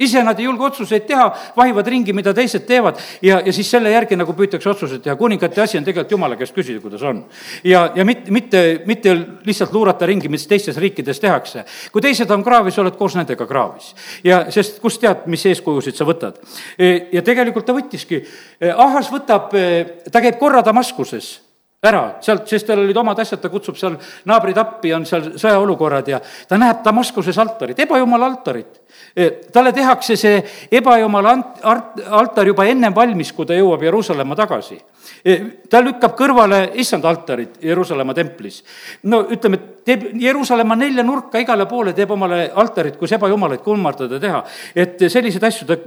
[0.00, 3.92] ise nad ei julge otsuseid teha, vahivad ringi, mida teised teevad ja, ja siis selle
[3.92, 5.16] järgi nagu püütakse otsuseid teha.
[5.20, 7.24] kuningate asi on tegelikult jumala käest küsida, kuidas on.
[7.64, 11.64] ja, ja mitte, mitte, mitte lihtsalt luurata ringi, mis teistes riikides tehakse.
[11.92, 13.92] kui teised on kraavis, oled koos nendega kraavis.
[14.24, 16.40] ja sest kust tead, mis eeskujusid sa võtad.
[16.78, 18.24] E, ja tegelikult ta võttiski,
[18.60, 21.49] e, Ahas võtab, e, ta käib korra Damaskuses
[21.80, 23.94] ära, sealt, sest tal olid omad asjad, ta kutsub seal
[24.28, 28.82] naabrid appi, on seal sõjaolukorrad ja ta näeb Damaskuses altarit, ebajumala altarit.
[29.16, 30.42] E, talle tehakse see
[30.76, 34.76] ebajumala ant-, altar juba ennem valmis, kui ta jõuab Jeruusalemma tagasi.
[35.24, 35.38] E,
[35.72, 38.60] ta lükkab kõrvale issand altarit Jeruusalemma templis.
[39.08, 44.44] no ütleme, teeb Jeruusalemma nelja nurka igale poole, teeb omale altarit, kus ebajumalaid kummardada teha.
[44.74, 45.80] et selliseid asju ta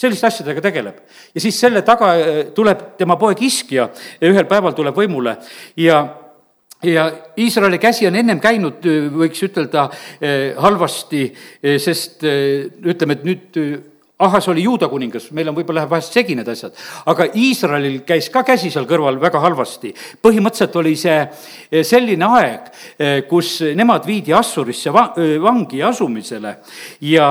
[0.00, 1.02] selliste asjadega tegeleb.
[1.34, 3.90] ja siis selle taga äh, tuleb tema poeg Iskja,
[4.24, 5.36] ühel päeval tuleb võimule
[5.80, 6.00] ja
[6.80, 9.90] ja Iisraeli käsi on ennem käinud, äh, võiks ütelda,
[10.22, 11.26] äh, halvasti,
[11.78, 13.64] sest ütleme, et nüüd
[14.20, 16.74] Ahas oli juuda kuningas, meil on võib-olla vahest segi need asjad,
[17.08, 19.94] aga Iisraelil käis ka käsi seal kõrval väga halvasti.
[20.20, 22.68] põhimõtteliselt oli see selline aeg,
[23.30, 26.52] kus nemad viidi Assurisse va-, vangi asumisele
[27.00, 27.30] ja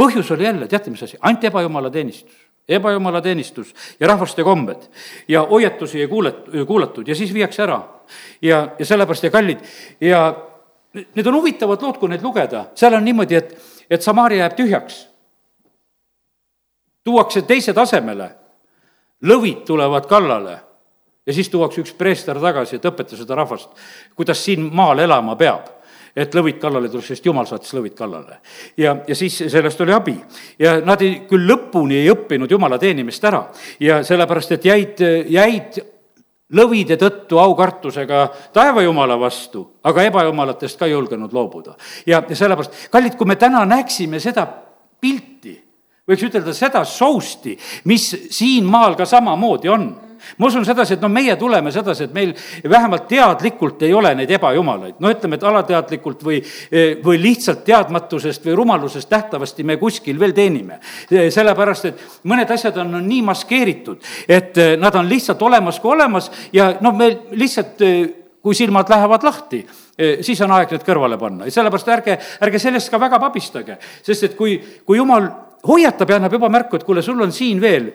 [0.00, 2.46] põhjus oli jälle, teate, mis asi, ainult ebajumala teenistus.
[2.70, 4.84] Ebajumala teenistus ja rahvaste kombed
[5.28, 7.80] ja hoiatusi ei kuulet-, kuulatud ja siis viiakse ära.
[8.42, 9.58] ja, ja sellepärast ja kallid
[10.00, 10.20] ja
[10.92, 13.54] need on huvitavad lood, kui neid lugeda, seal on niimoodi, et,
[13.90, 15.06] et Samaria jääb tühjaks.
[17.04, 18.30] tuuakse teise tasemele,
[19.24, 20.58] lõvid tulevad kallale.
[21.26, 23.70] Ja siis tuuakse üks preester tagasi, et õpeta seda rahvast,
[24.16, 25.68] kuidas siin maal elama peab
[26.16, 28.40] et lõvid kallale tuleks, sest jumal saatis lõvid kallale.
[28.76, 30.16] ja, ja siis sellest oli abi.
[30.58, 33.44] ja nad ei, küll lõpuni ei õppinud jumala teenimist ära
[33.80, 35.80] ja sellepärast, et jäid, jäid
[36.56, 41.76] lõvide tõttu aukartusega taevajumala vastu, aga ebajumalatest ka ei julgenud loobuda.
[42.06, 44.46] ja, ja sellepärast, kallid, kui me täna näeksime seda
[45.00, 45.54] pilti,
[46.08, 49.90] võiks ütelda seda sousti, mis siin maal ka samamoodi on
[50.38, 52.34] ma usun sedasi, et no meie tuleme sedasi, et meil
[52.68, 55.00] vähemalt teadlikult ei ole neid ebajumalaid.
[55.00, 56.40] no ütleme, et alateadlikult või,
[57.04, 60.80] või lihtsalt teadmatusest või rumalusest nähtavasti me kuskil veel teenime.
[61.08, 66.30] sellepärast, et mõned asjad on, on nii maskeeritud, et nad on lihtsalt olemas kui olemas
[66.52, 67.82] ja noh, me lihtsalt
[68.42, 69.60] kui silmad lähevad lahti,
[70.24, 74.30] siis on aeg need kõrvale panna ja sellepärast ärge, ärge sellest ka väga pabistage, sest
[74.30, 74.56] et kui,
[74.86, 75.28] kui jumal
[75.68, 77.90] hoiatab ja annab juba märku, et kuule, sul on siin veel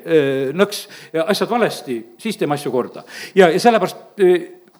[0.58, 0.86] nõks
[1.26, 3.04] asjad valesti, siis teeme asju korda.
[3.36, 4.22] ja, ja sellepärast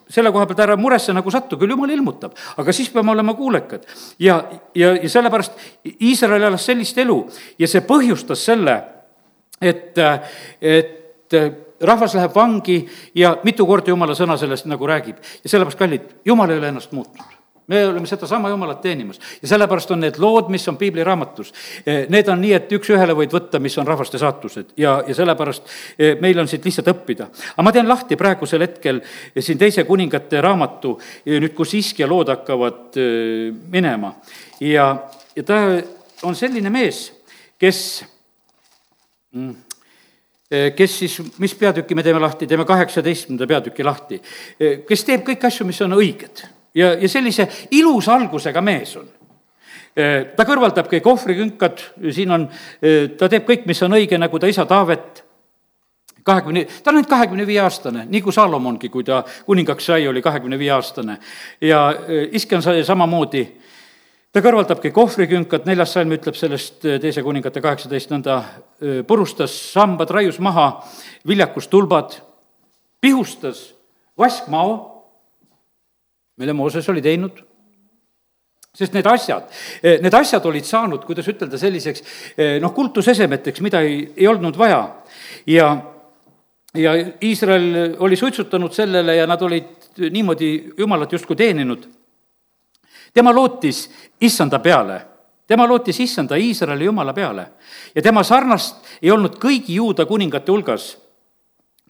[0.08, 3.86] selle koha pealt ära muresse nagu sattu, küll jumal ilmutab, aga siis peame olema kuulekad.
[4.22, 4.38] ja,
[4.74, 5.58] ja, ja sellepärast
[6.00, 7.18] Iisrael elas sellist elu
[7.58, 8.76] ja see põhjustas selle,
[9.60, 9.98] et,
[10.60, 11.38] et
[11.80, 12.78] rahvas läheb vangi
[13.14, 15.18] ja mitu korda jumala sõna sellest nagu räägib.
[15.42, 17.35] ja sellepärast, kallid, jumal ei ole ennast muutnud
[17.66, 19.20] me oleme sedasama Jumalat teenimas.
[19.42, 21.52] Ja sellepärast on need lood, mis on piibliraamatus,
[21.86, 24.74] eh, need on nii, et üks-ühele võid võtta, mis on rahvaste saatused.
[24.78, 25.66] Ja, ja sellepärast
[25.98, 27.28] eh, meil on siit lihtsalt õppida.
[27.52, 32.30] aga ma teen lahti praegusel hetkel eh, siin teise kuningate raamatu, nüüd kus Iskja lood
[32.30, 32.96] hakkavad
[33.70, 34.14] minema.
[34.60, 34.88] Ja,
[35.36, 35.60] ja ta
[36.22, 37.10] on selline mees,
[37.58, 37.80] kes
[39.34, 39.54] mm,
[40.76, 44.20] kes siis, mis peatüki me teeme lahti, teeme kaheksateistkümnenda peatüki lahti,
[44.86, 46.44] kes teeb kõiki asju, mis on õiged
[46.76, 49.08] ja, ja sellise ilusa algusega mees on.
[50.36, 52.48] ta kõrvaldab kõik ohvrikünkad, siin on,
[53.16, 55.22] ta teeb kõik, mis on õige, nagu ta isa Taavet
[56.26, 60.22] kahekümne, ta on ainult kahekümne viie aastane, nii kui Saalomongi, kui ta kuningaks sai, oli
[60.22, 61.18] kahekümne viie aastane.
[61.60, 61.86] ja
[62.32, 63.44] Isken sai samamoodi,
[64.34, 68.42] ta kõrvaldab kõik ohvrikünkad, neljas salm ütleb sellest teise kuningate kaheksateist nõnda,
[69.06, 70.66] purustas sambad, raius maha
[71.26, 72.18] viljakustulbad,
[73.00, 73.70] pihustas
[74.18, 74.95] vaskmao,
[76.36, 77.42] mille Mooses oli teinud
[78.76, 79.48] sest need asjad,
[80.04, 82.02] need asjad olid saanud, kuidas ütelda, selliseks
[82.60, 84.82] noh, kultusesemeteks, mida ei, ei olnud vaja.
[85.48, 85.70] ja
[86.76, 89.64] ja Iisrael oli suitsutanud sellele ja nad olid
[90.10, 91.86] niimoodi Jumalat justkui teeninud.
[93.14, 95.00] tema lootis issanda peale,
[95.46, 97.46] tema lootis issanda Iisraeli Jumala peale
[97.94, 100.98] ja tema sarnast ei olnud kõigi juuda kuningate hulgas,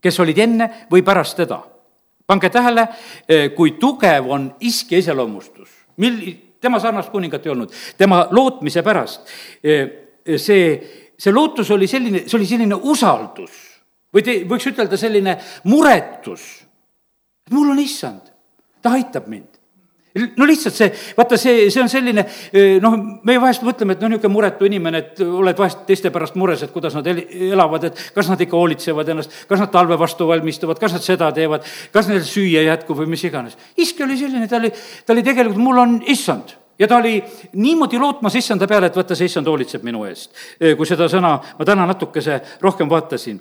[0.00, 1.61] kes olid enne või pärast teda.
[2.26, 2.86] Pange tähele,
[3.56, 5.70] kui tugev on iske iseloomustus,
[6.02, 6.22] mil-,
[6.60, 9.28] tema sarnast kuningat ei olnud, tema lootmise pärast.
[10.36, 10.62] see,
[11.18, 13.58] see lootus oli selline, see oli selline usaldus
[14.14, 15.36] või te, võiks ütelda selline
[15.70, 16.46] muretus,
[17.46, 18.32] et mul on issand,
[18.82, 19.56] ta aitab mind
[20.37, 22.26] no lihtsalt see, vaata, see, see on selline
[22.83, 26.62] noh, me vahest mõtleme, et noh, niisugune muretu inimene, et oled vahest teiste pärast mures,
[26.64, 30.29] et kuidas nad el-, elavad, et kas nad ikka hoolitsevad ennast, kas nad talve vastu
[30.29, 33.59] valmistuvad, kas nad seda teevad, kas neil süüa jätkub või mis iganes.
[33.76, 34.72] iske oli selline, ta oli,
[35.07, 39.16] ta oli tegelikult, mul on issand ja ta oli niimoodi lootmas issanda peale, et vaata,
[39.16, 40.30] see issand hoolitseb minu eest.
[40.76, 43.40] kui seda sõna ma täna natukese rohkem vaatasin.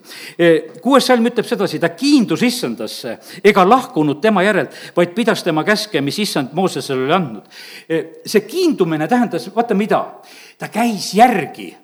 [0.81, 6.01] kuues salm ütleb sedasi, ta kiindus issandasse ega lahkunud tema järelt, vaid pidas tema käske,
[6.01, 7.43] mis issand Moosesele oli andnud.
[8.25, 10.05] see kiindumine tähendas, vaata mida,
[10.57, 11.75] ta käis järgi.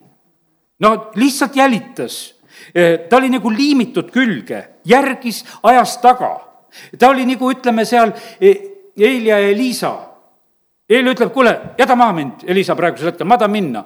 [0.80, 2.36] no lihtsalt jälitas.
[3.10, 6.40] ta oli nagu liimitud külge, järgis ajas taga.
[7.00, 8.14] ta oli nagu ütleme seal
[8.98, 10.11] Eelia ja Liisa
[10.92, 13.84] Eeli ütleb, kuule, jäta maha mind, Elisa praegusel hetkel, ma tahan minna.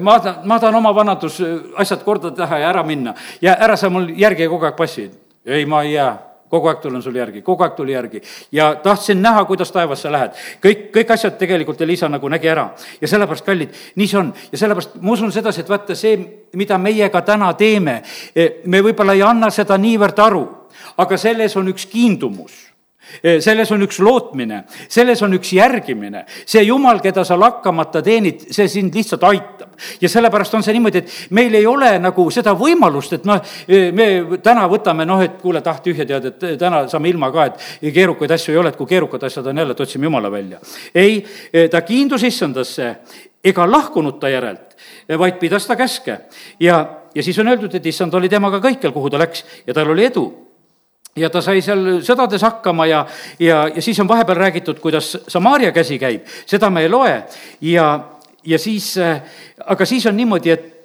[0.00, 4.08] ma tahan, ma tahan oma vanadusasjad korda teha ja ära minna ja ära sa mul
[4.18, 5.10] järgi kogu aeg passi.
[5.46, 6.18] ei, ma ei jää
[6.50, 8.22] kogu aeg tulen sul järgi, kogu aeg tuli järgi.
[8.52, 10.32] ja tahtsin näha, kuidas taevasse lähed.
[10.64, 12.70] kõik, kõik asjad tegelikult Elisa nagu nägi ära.
[13.00, 14.32] ja sellepärast, kallid, nii see on.
[14.52, 16.16] ja sellepärast ma usun sedasi, et vaata see,
[16.54, 18.02] mida meie ka täna teeme,
[18.64, 20.42] me võib-olla ei anna seda niivõrd aru,
[20.98, 22.69] aga selles on üks kiindumus Eh,
[23.40, 26.24] selles on üks lootmine, selles on üks järgimine.
[26.46, 29.68] see Jumal, keda sa lakkamata teenid, see sind lihtsalt aitab.
[30.00, 33.90] ja sellepärast on see niimoodi, et meil ei ole nagu seda võimalust, et noh, eh,
[33.92, 37.94] me täna võtame noh, et kuule, tah tühja tead, et täna saame ilma ka, et
[37.94, 40.60] keerukaid asju ei ole, et kui keerukad asjad on jälle, et otsime Jumala välja.
[40.94, 41.24] ei,
[41.70, 42.94] ta kiindus issandasse
[43.44, 44.76] ega lahkunud ta järelt,
[45.18, 46.18] vaid pidas ta käske
[46.60, 46.80] ja,
[47.14, 50.04] ja siis on öeldud, et issand oli temaga kõikjal, kuhu ta läks ja tal oli
[50.10, 50.28] edu
[51.16, 53.04] ja ta sai seal sõdades hakkama ja,
[53.42, 57.14] ja, ja siis on vahepeal räägitud, kuidas Samaaria käsi käib, seda me ei loe
[57.66, 57.86] ja,
[58.44, 58.94] ja siis,
[59.66, 60.76] aga siis on niimoodi, et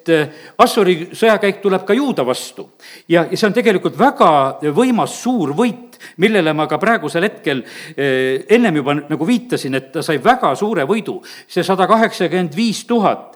[0.62, 2.68] Assuri sõjakäik tuleb ka juuda vastu.
[3.10, 7.64] ja, ja see on tegelikult väga võimas suur võit, millele ma ka praegusel hetkel
[7.98, 11.18] eh, ennem juba nagu viitasin, et ta sai väga suure võidu.
[11.48, 13.34] see sada kaheksakümmend viis tuhat,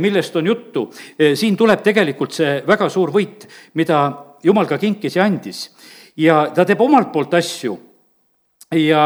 [0.00, 0.88] millest on juttu,
[1.34, 3.44] siin tuleb tegelikult see väga suur võit,
[3.74, 4.06] mida
[4.42, 5.66] jumal ka kinkis ja andis
[6.16, 7.76] ja ta teeb omalt poolt asju.
[8.74, 9.02] Ja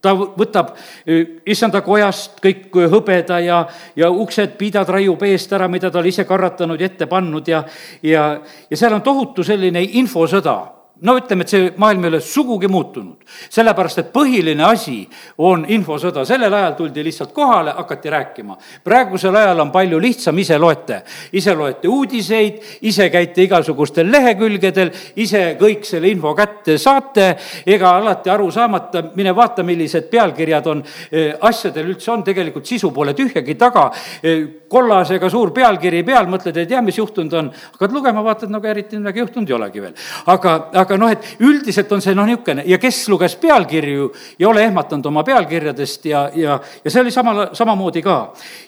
[0.00, 0.72] ta võtab
[1.06, 3.58] e, issanda kojast kõik hõbeda ja,
[3.96, 7.64] ja uksed, piidad raiub eest ära, mida ta oli ise karratanud ja ette pannud ja,
[8.02, 8.28] ja,
[8.70, 10.56] ja seal on tohutu selline infosõda
[11.04, 13.20] no ütleme, et see maailm ei ole sugugi muutunud,
[13.52, 15.02] sellepärast et põhiline asi
[15.44, 18.56] on infosõda, sellel ajal tuldi lihtsalt kohale, hakati rääkima.
[18.84, 25.42] praegusel ajal on palju lihtsam, ise loete, ise loete uudiseid, ise käite igasugustel lehekülgedel, ise
[25.60, 27.28] kõik selle info kätte saate,
[27.66, 32.90] ega alati aru saamata, mine vaata, millised pealkirjad on, eh, asjadel üldse on, tegelikult sisu
[32.90, 33.90] pole tühjagi taga,
[34.22, 38.58] eh, kollasega suur pealkiri peal, mõtled, ei tea, mis juhtunud on, hakkad lugema, vaatad, no
[38.58, 39.94] ega eriti midagi juhtunud ei olegi veel.
[40.26, 44.46] aga, aga aga noh, et üldiselt on see noh, niisugune ja kes luges pealkirju, ei
[44.48, 48.16] ole ehmatanud oma pealkirjadest ja, ja, ja see oli sama, samamoodi ka.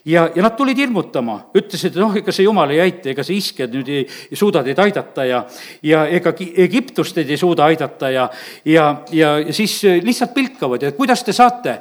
[0.04, 3.38] ja, ja nad tulid hirmutama, ütlesid, et noh, ega see jumal ei aita, ega see
[3.38, 5.42] isked nüüd ei, ei suuda teid aidata ja,
[5.86, 8.28] ja ega Egiptust teid ei suuda aidata ja,
[8.66, 11.78] ja, ja, ja siis lihtsalt pilkavad ja kuidas te saate,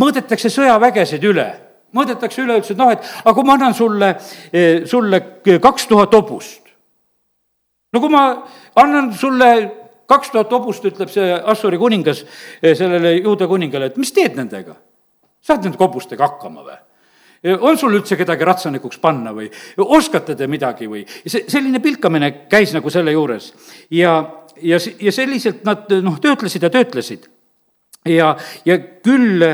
[0.00, 1.48] mõõdetakse sõjavägesid üle.
[1.96, 4.12] Mõõdetakse üle, ütles, et noh, et aga kui ma annan sulle,
[4.86, 6.69] sulle kaks tuhat hobust,
[7.92, 8.24] no kui ma
[8.80, 9.50] annan sulle
[10.10, 12.24] kaks tuhat hobust, ütleb see Assuri kuningas
[12.62, 14.76] eh, sellele juuda kuningale, et mis teed nendega?
[15.40, 16.78] saad nende hobustega hakkama või?
[17.40, 19.48] Eh, on sul üldse kedagi ratsanikuks panna või
[19.80, 21.04] oskate te midagi või?
[21.24, 23.52] see, selline pilkamine käis nagu selle juures
[23.94, 24.18] ja,
[24.60, 27.30] ja, ja selliselt nad noh, töötlesid ja töötlesid
[28.10, 29.44] ja, ja küll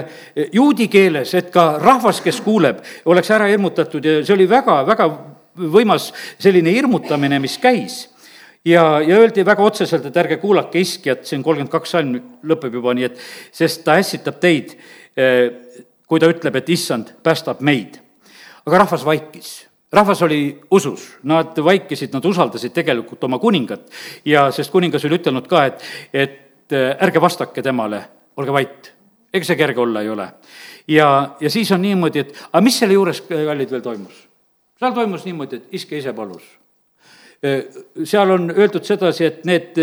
[0.55, 5.09] juudi keeles, et ka rahvas, kes kuuleb, oleks ära hirmutatud ja see oli väga, väga
[5.57, 8.05] võimas selline hirmutamine, mis käis
[8.67, 12.95] ja, ja öeldi väga otseselt, et ärge kuulake iskjat, siin kolmkümmend kaks salm lõpeb juba
[12.97, 13.23] nii, et
[13.55, 14.75] sest ta ässitab teid,
[15.17, 15.47] eh,
[16.07, 18.01] kui ta ütleb, et issand päästab meid.
[18.67, 23.87] aga rahvas vaikis rahvas oli usus, nad vaikisid, nad usaldasid tegelikult oma kuningat
[24.25, 28.03] ja sest kuningas oli ütelnud ka, et, et eh, ärge vastake temale,
[28.37, 28.93] olge vait.
[29.33, 30.29] ega see kerge olla ei ole.
[30.89, 34.29] ja, ja siis on niimoodi, et aga mis selle juures, kallid, veel toimus?
[34.79, 36.66] seal toimus niimoodi, et iske ise palus
[38.05, 39.79] seal on öeldud sedasi, et need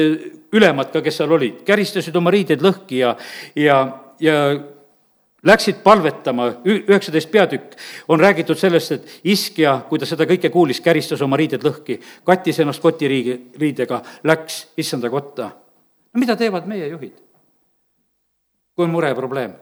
[0.54, 3.13] ülemad ka, kes seal olid, käristasid oma riideid lõhki ja,
[3.56, 3.78] ja,
[4.22, 4.38] ja
[5.44, 7.76] läksid palvetama, üheksateist peatükk,
[8.08, 12.62] on räägitud sellest, et iskja, kui ta seda kõike kuulis, käristas oma riided lõhki, kattis
[12.63, 15.52] ennast kotiriigi, riidega, läks issanda kotta.
[16.13, 17.20] no mida teevad meie juhid?
[18.74, 19.54] kui on mure ja probleem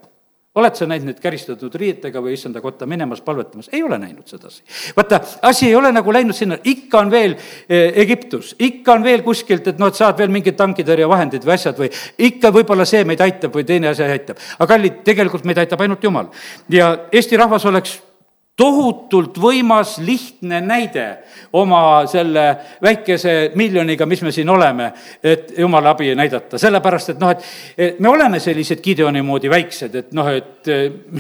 [0.56, 3.70] oled sa näinud neid käristatud riietega või issanda kotta minemas palvetamas?
[3.72, 4.64] ei ole näinud sedasi.
[4.98, 7.38] vaata, asi ei ole nagu läinud sinna, ikka on veel
[7.70, 11.80] eh, Egiptus, ikka on veel kuskilt, et noh, et saad veel mingid tankitõrjevahendid või asjad
[11.80, 11.92] või
[12.28, 14.40] ikka võib-olla see meid aitab või teine asi aitab.
[14.60, 16.32] aga kallid, tegelikult meid aitab ainult Jumal.
[16.70, 18.02] ja Eesti rahvas oleks
[18.58, 21.06] tohutult võimas, lihtne näide
[21.58, 22.44] oma selle
[22.84, 24.92] väikese miljoniga, mis me siin oleme,
[25.24, 30.12] et jumala abi näidata, sellepärast et noh, et me oleme sellised Gideoni moodi väiksed, et
[30.18, 30.72] noh, et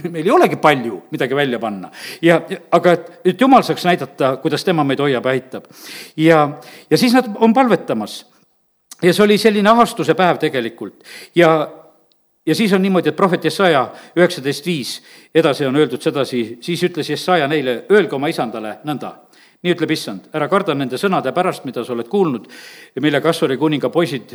[0.03, 1.91] meil ei olegi palju midagi välja panna.
[2.21, 2.41] ja,
[2.71, 5.71] aga et, et jumal saaks näidata, kuidas tema meid hoiab ja aitab.
[6.17, 6.47] ja,
[6.89, 8.25] ja siis nad on palvetamas
[9.01, 11.03] ja see oli selline ahastuse päev tegelikult
[11.35, 11.80] ja
[12.45, 13.85] ja siis on niimoodi, et prohvet Jesaja
[14.17, 14.95] üheksateist viis
[15.35, 19.17] edasi on öeldud sedasi, siis ütles Jesaja neile, öelge oma isandale nõnda.
[19.61, 22.47] nii ütleb issand, ära karda nende sõnade pärast, mida sa oled kuulnud
[22.95, 24.33] ja mille Kassuri kuninga poisid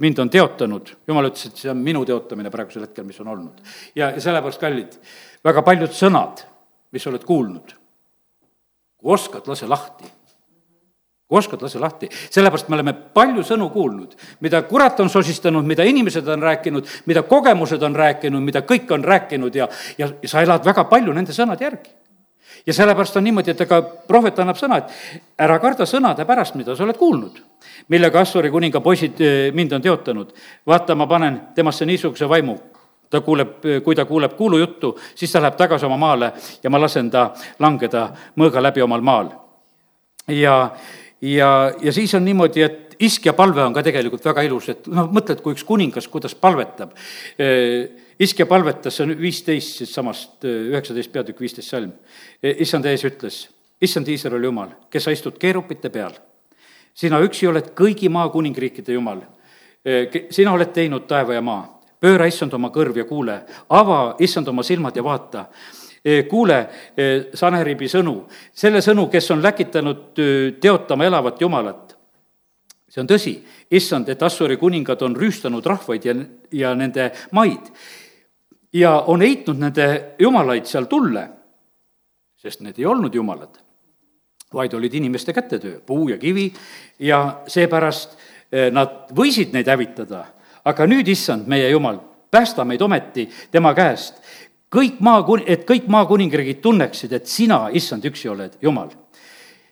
[0.00, 0.90] mind on teotanud.
[1.06, 3.60] jumal ütles, et see on minu teotamine praegusel hetkel, mis on olnud.
[3.94, 4.98] ja, sellepärast, kallid,
[5.44, 6.42] väga paljud sõnad,
[6.90, 7.76] mis sa oled kuulnud,
[8.98, 10.19] kui oskad, lase lahti
[11.30, 12.08] oskad, lase lahti.
[12.30, 17.22] sellepärast me oleme palju sõnu kuulnud, mida kurat on sosistanud, mida inimesed on rääkinud, mida
[17.22, 21.64] kogemused on rääkinud, mida kõik on rääkinud ja, ja sa elad väga palju nende sõnade
[21.64, 21.90] järgi.
[22.66, 26.76] ja sellepärast on niimoodi, et ega prohvet annab sõna, et ära karda sõnade pärast, mida
[26.76, 27.40] sa oled kuulnud,
[27.88, 30.34] millega Assuri kuninga poisid eh, mind on teotanud.
[30.66, 32.58] vaata, ma panen temasse niisuguse vaimu,
[33.10, 37.10] ta kuuleb, kui ta kuuleb kuulujuttu, siis ta läheb tagasi oma maale ja ma lasen
[37.10, 39.30] ta langeda mõõga läbi omal maal.
[40.28, 40.70] ja,
[41.22, 45.08] ja, ja siis on niimoodi, et iskja palve on ka tegelikult väga ilus, et noh,
[45.12, 46.92] mõtled, kui üks kuningas, kuidas palvetab.
[48.20, 51.92] iskja palvetas, see on viisteist siitsamast, üheksateist peatükk, viisteist salm.
[52.42, 53.42] issand ees ütles,
[53.80, 56.12] issand Iisraeli jumal, kes sa istud keerupite peal,
[56.94, 59.22] sina üksi oled kõigi maa kuningriikide jumal.
[60.30, 64.62] sina oled teinud taeva ja maa, pööra issand oma kõrv ja kuule, ava issand oma
[64.62, 65.46] silmad ja vaata
[66.30, 66.58] kuule
[67.34, 68.14] Sanheribi sõnu,
[68.56, 70.20] selle sõnu, kes on läkitanud
[70.60, 71.96] teotama elavat Jumalat.
[72.88, 73.34] see on tõsi,
[73.70, 76.14] issand, et Assuri kuningad on rüüstanud rahvaid ja,
[76.52, 77.68] ja nende maid
[78.72, 81.24] ja on heitnud nende jumalaid seal tulle,
[82.36, 83.58] sest need ei olnud jumalad,
[84.54, 86.52] vaid olid inimeste kätetöö, puu ja kivi.
[86.98, 88.16] Ja seepärast
[88.72, 90.24] nad võisid neid hävitada,
[90.64, 94.22] aga nüüd, issand, meie jumal, päästa meid ometi tema käest
[94.70, 98.90] kõik maa, et kõik maakuningriigid tunneksid, et sina, issand, üksi oled Jumal.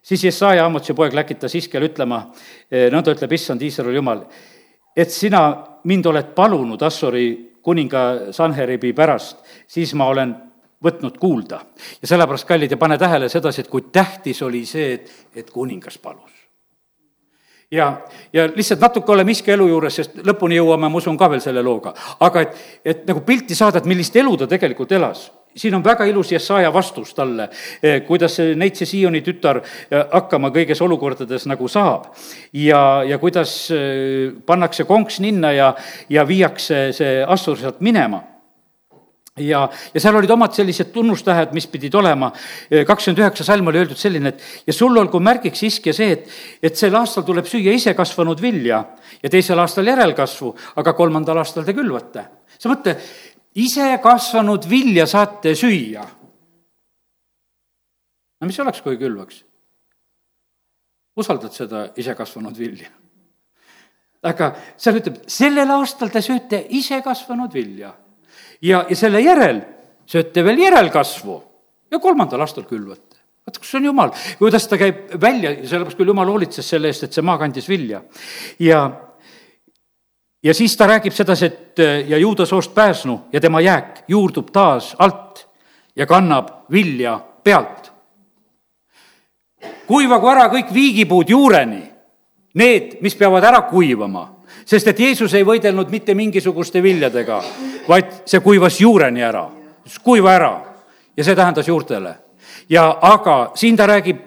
[0.03, 2.31] siis Jesaja Amotsi poeg läkitas Iskele ütlema,
[2.71, 4.27] eh, nõnda ütleb issand, Iisraeli Jumal,
[4.97, 10.35] et sina mind oled palunud Assuri kuninga Sanheribi pärast, siis ma olen
[10.85, 11.61] võtnud kuulda.
[12.03, 15.99] ja sellepärast, kallid, ja pane tähele sedasi, et kui tähtis oli see, et, et kuningas
[15.99, 16.38] palus
[17.71, 17.89] ja,
[18.33, 21.63] ja lihtsalt natuke oleme iske elu juures, sest lõpuni jõuame, ma usun, ka veel selle
[21.63, 21.95] looga.
[22.21, 25.29] aga et, et nagu pilti saada, et millist elu ta tegelikult elas
[25.59, 27.49] siin on väga ilus Jesaja vastus talle,
[27.83, 32.13] eh, kuidas Neitsi Sioni tütar eh, hakkama kõiges olukordades nagu saab.
[32.53, 35.75] ja, ja kuidas eh, pannakse konks ninna ja,
[36.09, 38.23] ja viiakse see Assur sealt minema
[39.41, 39.63] ja,
[39.95, 42.31] ja seal olid omad sellised tunnustähed, mis pidid olema.
[42.87, 46.29] kakskümmend üheksa salm oli öeldud selline, et ja sul olgu märgiks iskja see, et,
[46.63, 48.83] et sel aastal tuleb süüa isekasvanud vilja
[49.23, 52.25] ja teisel aastal järelkasvu, aga kolmandal aastal te külvate.
[52.59, 52.97] sa mõtle,
[53.55, 56.07] isekasvanud vilja saate süüa.
[58.41, 59.45] no mis oleks, kui külvaks?
[61.19, 62.91] usaldad seda isekasvanud vilja?
[64.23, 67.93] aga seal ütleb, sellel aastal te sööte isekasvanud vilja
[68.63, 69.63] ja, ja selle järel
[70.09, 71.43] sööte veel järelkasvu
[71.91, 73.09] ja kolmandal aastal külvate
[73.49, 77.17] vaata, kus on jumal, kuidas ta käib välja, sellepärast küll jumal hoolitses selle eest, et
[77.17, 78.03] see maa kandis vilja.
[78.59, 78.81] ja,
[80.43, 84.95] ja siis ta räägib sedasi, et ja juuda soost pääsnu ja tema jääk juurdub taas
[84.99, 85.47] alt
[85.97, 87.93] ja kannab vilja pealt.
[89.87, 91.83] kuivagu ära kõik viigipuud juureni,
[92.55, 94.29] need, mis peavad ära kuivama,
[94.65, 97.43] sest et Jeesus ei võidelnud mitte mingisuguste viljadega,
[97.89, 99.47] vaid see kuivas juureni ära,
[100.05, 100.53] kuiva ära.
[101.17, 102.15] Ja see tähendas juurtele.
[102.69, 104.19] ja aga siin ta räägib,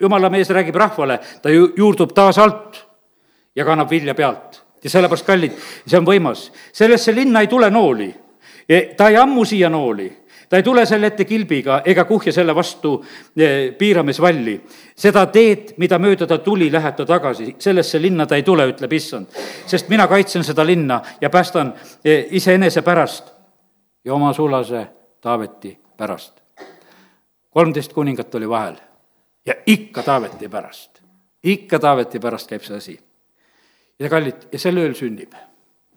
[0.00, 2.86] jumala mees räägib rahvale, ta ju juurdub taas alt
[3.56, 4.62] ja kannab vilja pealt.
[4.82, 5.52] Ja sellepärast, kallid,
[5.86, 6.50] see on võimas.
[6.72, 8.14] sellesse linna ei tule nooli,
[8.96, 10.21] ta ei ammu siia nooli
[10.52, 12.98] ta ei tule selle ette kilbiga ega kuhja selle vastu
[13.36, 14.58] eh, piiramisvalli.
[14.96, 18.92] seda teed, mida mööda ta tuli, läheb ta tagasi, sellesse linna ta ei tule, ütleb
[18.92, 19.32] issand.
[19.66, 21.72] sest mina kaitsen seda linna ja päästan
[22.04, 23.32] eh, iseenese pärast
[24.04, 24.86] ja oma sulase
[25.20, 26.42] Taaveti pärast.
[27.50, 28.76] kolmteist kuningat oli vahel
[29.46, 31.00] ja ikka Taaveti pärast,
[31.44, 33.00] ikka Taaveti pärast käib see asi.
[33.98, 35.32] ja kallid, ja sel ööl sünnib,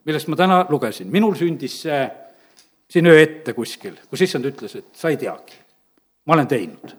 [0.06, 2.06] millest ma täna lugesin, minul sündis see
[2.90, 5.58] siin öö ette kuskil, kus issand ütles, et sa ei teagi,
[6.26, 6.96] ma olen teinud.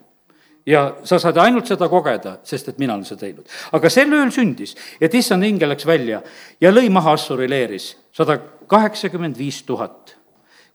[0.67, 3.47] ja sa saad ainult seda kogeda, sest et mina olen seda teinud.
[3.73, 6.23] aga sel ööl sündis, et issand hingel läks välja
[6.61, 10.17] ja lõi maha Assuri leeris sada kaheksakümmend viis tuhat.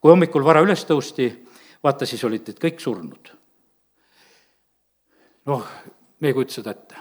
[0.01, 1.28] kui hommikul vara üles tõusti,
[1.84, 3.32] vaata, siis olid need kõik surnud.
[5.45, 5.68] noh,
[6.20, 6.95] me ei kujuta seda ette.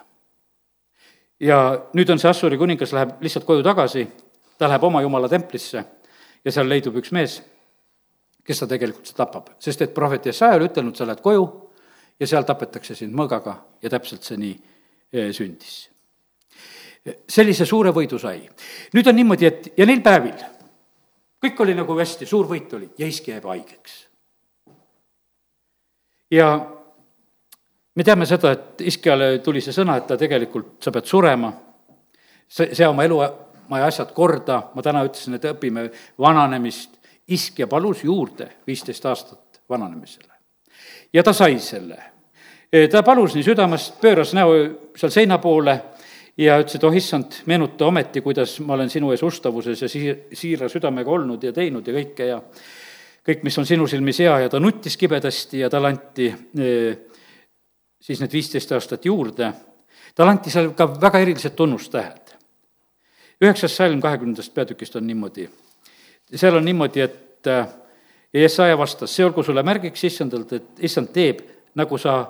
[1.41, 4.09] ja nüüd on see Assuri kuningas, läheb lihtsalt koju tagasi,
[4.59, 5.85] ta läheb oma jumala templisse
[6.45, 7.41] ja seal leidub üks mees
[8.45, 11.47] kes ta tegelikult tapab, sest et prohvet Jesaja oli ütelnud, sa lähed koju
[12.21, 14.55] ja seal tapetakse sind mõõgaga ja täpselt see nii
[15.13, 15.89] eh, sündis.
[17.29, 18.49] sellise suure võidu sai.
[18.95, 20.37] nüüd on niimoodi, et ja neil päevil
[21.41, 23.97] kõik oli nagu hästi, suur võit oli ja iski jääb haigeks.
[26.31, 26.51] ja
[27.95, 31.51] me teame seda, et iskjale tuli see sõna, et ta tegelikult, sa pead surema,
[32.49, 35.89] see, sea oma elumaja asjad korda, ma täna ütlesin, et õpime
[36.21, 37.00] vananemist,
[37.31, 40.33] iskja palus juurde viisteist aastat vananemisele.
[41.13, 41.99] ja ta sai selle.
[42.73, 44.53] E, ta palus nii südamest, pööras näo
[44.97, 45.75] seal seina poole
[46.39, 50.21] ja ütles, et oh issand, meenuta ometi, kuidas ma olen sinu ees ustavuses ja siir-,
[50.33, 52.39] siira südamega olnud ja teinud ja kõike ja
[53.27, 56.71] kõik, mis on sinu silmis hea ja ta nuttis kibedasti ja talle anti e,
[58.01, 59.53] siis need viisteist aastat juurde.
[60.15, 62.37] talle anti seal ka väga erilised tunnustähed.
[63.41, 65.49] üheksas salm kahekümnendast peatükist on niimoodi
[66.35, 67.69] seal on niimoodi, et äh,
[68.35, 71.43] Jesaja vastas, see olgu sulle märgiks issandalt, et issand teeb,
[71.79, 72.21] nagu sa,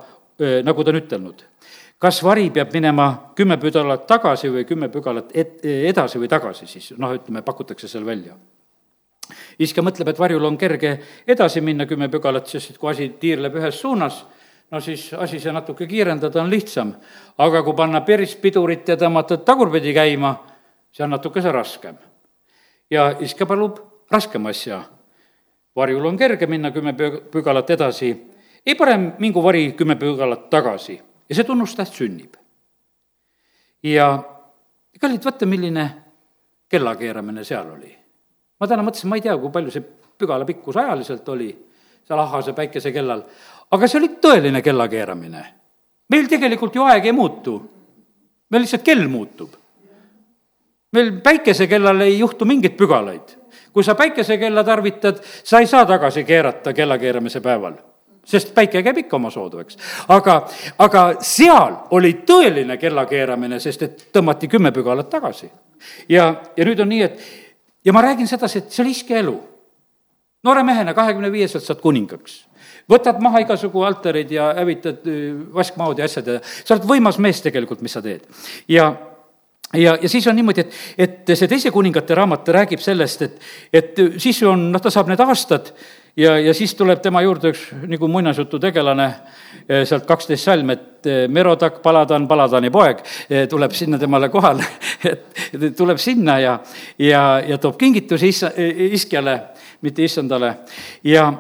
[0.41, 1.47] äh, nagu ta on ütelnud.
[2.01, 6.95] kas vari peab minema kümme pügalat tagasi või kümme pügalat et-, edasi või tagasi siis,
[6.97, 8.37] noh, ütleme, pakutakse seal välja.
[9.59, 13.55] iske mõtleb, et varjul on kerge edasi minna kümme pügalat, sest et kui asi tiirleb
[13.55, 14.25] ühes suunas,
[14.71, 16.95] no siis asi see natuke kiirendada on lihtsam.
[17.39, 20.35] aga kui panna päris pidurit ja tõmmata tagurpidi käima,
[20.93, 21.97] see on natukese raskem.
[22.91, 24.83] ja iske palub raskem asja.
[25.77, 26.93] varjul on kerge minna kümme
[27.31, 28.11] pügalat edasi,
[28.67, 32.35] ei parem mingu vari kümme pügalat tagasi ja see tunnustäht sünnib.
[33.83, 34.23] ja
[35.01, 35.87] kallid, vaata, milline
[36.69, 37.95] kellakeeramine seal oli.
[38.61, 39.87] ma täna mõtlesin, ma ei tea, kui palju see
[40.19, 41.49] pügala pikkus ajaliselt oli,
[42.05, 43.23] seal ahase päikesekellal,
[43.71, 45.45] aga see oli tõeline kellakeeramine.
[46.11, 47.61] meil tegelikult ju aeg ei muutu,
[48.51, 49.55] meil lihtsalt kell muutub.
[50.93, 53.40] meil päikesekellal ei juhtu mingeid pügalaid
[53.73, 57.79] kui sa päikesekella tarvitad, sa ei saa tagasi keerata kellakeeramise päeval
[58.31, 59.79] sest päike käib ikka oma soodu, eks.
[60.09, 60.37] aga,
[60.79, 65.51] aga seal oli tõeline kellakeeramine, sest et tõmmati kümme pügalat tagasi.
[66.09, 67.25] ja, ja nüüd on nii, et
[67.85, 69.35] ja ma räägin sedasi, et see oli iske elu.
[70.45, 72.45] noore mehena, kahekümne viieselt saad kuningaks
[72.91, 77.43] võtad maha igasugu altarid ja hävitad äh, vaskmaod ja asjad ja sa oled võimas mees
[77.45, 78.27] tegelikult, mis sa teed.
[78.69, 78.93] ja
[79.75, 83.41] ja, ja siis on niimoodi, et, et see Teise kuningate raamat räägib sellest, et,
[83.73, 85.73] et siis on, noh, ta saab need aastad
[86.17, 89.07] ja, ja siis tuleb tema juurde üks nagu muinasjutu tegelane,
[89.69, 94.67] eh, sealt kaksteist salm, et eh, Merodak, Paladan, Paladani poeg, eh, tuleb sinna temale kohale,
[95.11, 96.57] et tuleb sinna ja,
[96.99, 98.53] ja, ja toob kingitusi issa,
[98.91, 99.39] iskjale,
[99.87, 100.55] mitte issandale.
[101.05, 101.31] Ja,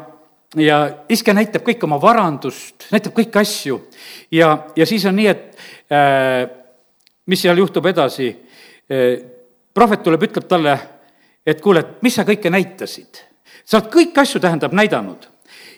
[0.56, 3.82] ja iske näitab kõik oma varandust, näitab kõiki asju.
[4.34, 6.59] Ja, ja siis on nii, et äh,
[7.30, 8.30] mis seal juhtub edasi?
[9.74, 10.72] prohvet tuleb, ütleb talle,
[11.46, 13.20] et kuule, et mis sa kõike näitasid?
[13.64, 15.28] sa oled kõiki asju, tähendab, näidanud.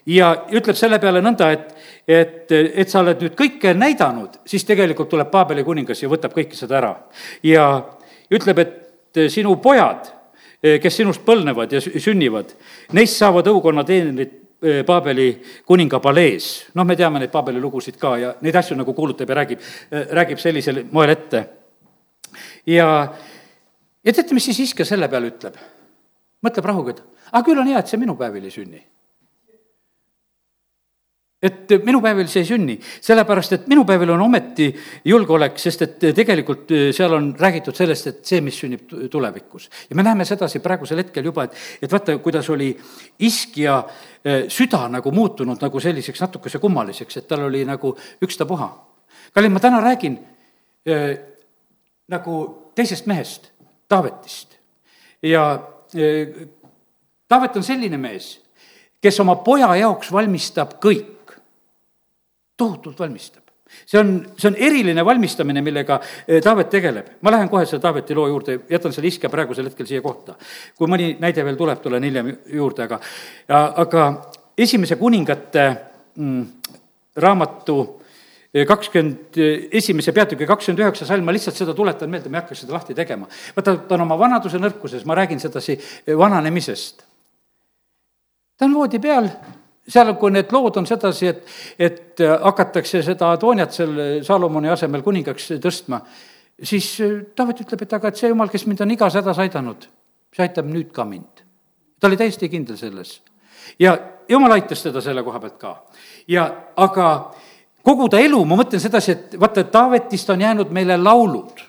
[0.07, 1.75] ja ütleb selle peale nõnda, et,
[2.09, 6.57] et, et sa oled nüüd kõike näidanud, siis tegelikult tuleb Paabeli kuningas ja võtab kõike
[6.57, 6.95] seda ära.
[7.45, 7.69] ja
[8.33, 10.09] ütleb, et sinu pojad,
[10.63, 12.55] kes sinust põlnevad ja sünnivad,
[12.97, 14.42] neist saavad õukonna teenrid
[14.87, 15.27] Paabeli
[15.67, 16.69] kuninga palees.
[16.75, 19.61] noh, me teame neid Paabeli lugusid ka ja neid asju nagu kuulutab ja räägib,
[19.91, 21.45] räägib sellisel moel ette.
[22.67, 22.89] ja
[24.05, 25.59] ja teate, mis siis iske selle peale ütleb?
[26.43, 27.03] mõtleb rahuga, et
[27.33, 28.83] aga küll on hea, et see minu päevil ei sünni
[31.43, 34.69] et minu päevil see ei sünni, sellepärast et minu päevil on ometi
[35.11, 39.69] julgeolek, sest et tegelikult seal on räägitud sellest, et see, mis sünnib tulevikus.
[39.91, 42.71] ja me näeme sedasi praegusel hetkel juba, et, et vaata, kuidas oli
[43.27, 43.81] iskja
[44.25, 48.71] eh, süda nagu muutunud nagu selliseks natukese kummaliseks, et tal oli nagu ükstapuha.
[49.35, 50.19] kallid, ma täna räägin
[50.87, 51.19] äh,
[52.09, 53.51] nagu teisest mehest,
[53.89, 54.59] Taavetist.
[55.23, 55.59] ja
[55.97, 56.47] äh,
[57.29, 58.37] Taavet on selline mees,
[59.03, 61.22] kes oma poja jaoks valmistab kõik
[62.63, 63.43] tohutult valmistab.
[63.87, 65.97] see on, see on eriline valmistamine, millega
[66.27, 67.07] eh, Taavet tegeleb.
[67.21, 70.37] ma lähen kohe selle Taaveti loo juurde, jätan selle iske praegusel hetkel siia kohta.
[70.79, 73.01] kui mõni näide veel tuleb, tulen hiljem juurde, aga,
[73.85, 74.07] aga
[74.59, 75.65] esimese kuningate
[76.17, 76.45] mm,
[77.17, 77.79] raamatu
[78.55, 79.41] eh, kakskümmend,
[79.81, 82.97] esimese peatüki kakskümmend üheksa salm, ma lihtsalt seda tuletan meelde, ma ei hakka seda lahti
[82.99, 83.31] tegema.
[83.57, 87.03] vaata, ta on oma vanaduse nõrkuses, ma räägin sedasi eh, vananemisest.
[88.59, 89.33] ta on voodi peal,
[89.89, 91.43] seal, kui need lood on sedasi, et,
[91.79, 96.01] et äh, hakatakse seda Adooniat selle Salomoni asemel kuningaks tõstma,
[96.63, 99.89] siis äh, Taavet ütleb, et aga et see jumal, kes mind on igas hädas aidanud,
[100.33, 101.47] see aitab nüüd ka mind.
[102.01, 103.21] ta oli täiesti kindel selles.
[103.79, 103.97] ja
[104.29, 105.75] jumal aitas teda selle koha pealt ka.
[106.29, 107.09] ja aga
[107.83, 111.61] kogu ta elu, ma mõtlen sedasi, et vaata, Taavetist on jäänud meile laulud.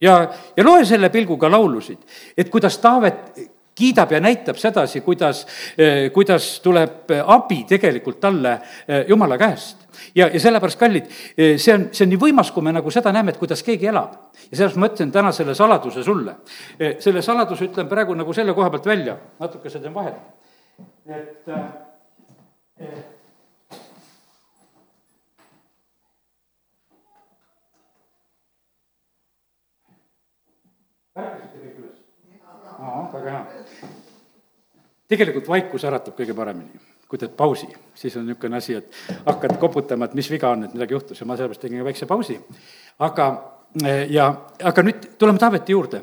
[0.00, 1.98] ja, ja loe selle pilguga laulusid,
[2.36, 5.46] et kuidas Taavet kiidab ja näitab sedasi, kuidas,
[5.78, 8.52] eh, kuidas tuleb abi tegelikult talle
[8.88, 9.86] eh, jumala käest.
[10.14, 11.06] ja, ja sellepärast, kallid,
[11.36, 13.88] eh, see on, see on nii võimas, kui me nagu seda näeme, et kuidas keegi
[13.88, 14.12] elab.
[14.50, 16.36] ja sellepärast ma ütlen täna selle saladuse sulle.
[16.98, 20.20] selle saladuse ütlen praegu nagu selle koha pealt välja, natukese teen vahet.
[21.06, 21.48] et,
[22.80, 23.12] et
[31.16, 31.51] ärkasite
[32.82, 33.12] üles?
[33.12, 33.88] väga hea.
[35.08, 36.80] tegelikult vaikus äratab kõige paremini.
[37.08, 38.94] kui teed pausi, siis on niisugune asi, et
[39.26, 42.38] hakkad koputama, et mis viga on, et midagi juhtus ja ma sellepärast tegin väikse pausi.
[42.98, 43.26] aga,
[44.08, 46.02] ja, aga nüüd tuleme Taaveti juurde.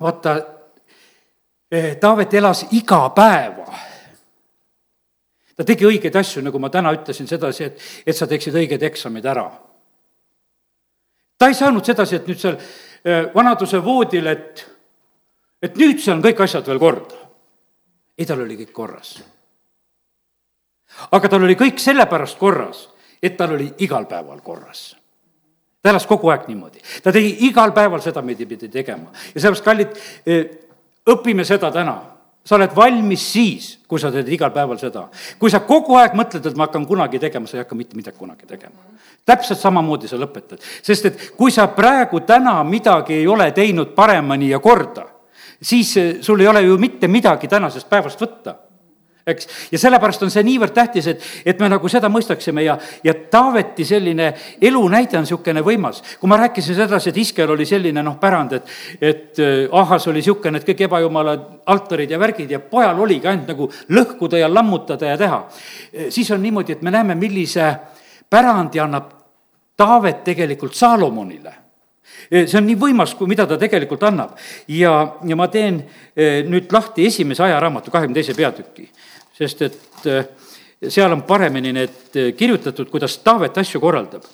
[0.00, 0.36] vaata,
[1.70, 3.66] eh, Taavet elas iga päeva
[5.56, 9.24] ta tegi õigeid asju, nagu ma täna ütlesin sedasi, et, et sa teeksid õiged eksamid
[9.24, 9.50] ära.
[11.38, 12.56] ta ei saanud sedasi, et nüüd seal
[13.04, 14.75] eh, vanaduse voodil, et
[15.62, 17.22] et nüüd see on kõik asjad veel korda.
[18.18, 19.16] ei, tal oli kõik korras.
[21.10, 22.88] aga tal oli kõik sellepärast korras,
[23.22, 24.94] et tal oli igal päeval korras
[25.82, 29.64] ta elas kogu aeg niimoodi, ta tegi igal päeval seda, mida pidi tegema ja sellepärast,
[29.64, 30.44] kallid, eh,
[31.06, 32.00] õpime seda täna
[32.46, 35.08] sa oled valmis siis, kui sa teed igal päeval seda.
[35.38, 38.18] kui sa kogu aeg mõtled, et ma hakkan kunagi tegema, sa ei hakka mitte midagi
[38.18, 38.78] kunagi tegema.
[39.26, 44.50] täpselt samamoodi sa lõpetad, sest et kui sa praegu täna midagi ei ole teinud paremini
[44.50, 45.15] ja korda
[45.62, 48.54] siis eh, sul ei ole ju mitte midagi tänasest päevast võtta
[49.26, 53.14] eks, ja sellepärast on see niivõrd tähtis, et, et me nagu seda mõistaksime ja, ja
[53.30, 54.28] Taaveti selline
[54.62, 56.02] elunäide on niisugune võimas.
[56.20, 60.22] kui ma rääkisin sedasi, et Iskel oli selline noh, pärand, et, et eh, ahas oli
[60.22, 61.36] niisugune, et kõik ebajumala
[61.74, 65.42] altarid ja värgid ja pojal oligi ainult nagu lõhkuda ja lammutada ja teha.
[65.92, 67.74] Eh, siis on niimoodi, et me näeme, millise
[68.30, 69.14] pärandi annab
[69.76, 71.65] Taavet tegelikult Saalomonile
[72.30, 74.36] see on nii võimas, kui mida ta tegelikult annab.
[74.68, 75.82] ja, ja ma teen
[76.50, 78.88] nüüd lahti esimese ajaraamatu kahekümne teise peatüki,
[79.36, 80.08] sest et
[80.88, 84.24] seal on paremini need kirjutatud, kuidas Taavet asju korraldab.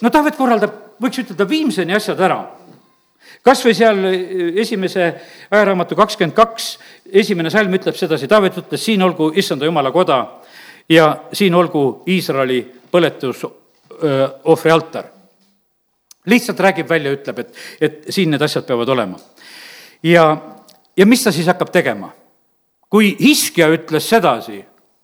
[0.00, 2.42] no Taavet korraldab, võiks ütelda, viimseni asjad ära
[3.42, 4.04] kas või seal
[4.62, 5.08] esimese
[5.50, 6.76] ajaraamatu kakskümmend kaks,
[7.10, 10.20] esimene salm ütleb sedasi, Taavet ütles, siin olgu issanda jumala koda
[10.88, 15.11] ja siin olgu Iisraeli põletusohvri altar
[16.26, 19.18] lihtsalt räägib välja, ütleb, et, et siin need asjad peavad olema.
[20.02, 20.36] ja,
[20.96, 22.12] ja mis ta siis hakkab tegema?
[22.92, 24.60] kui Hiskja ütles sedasi,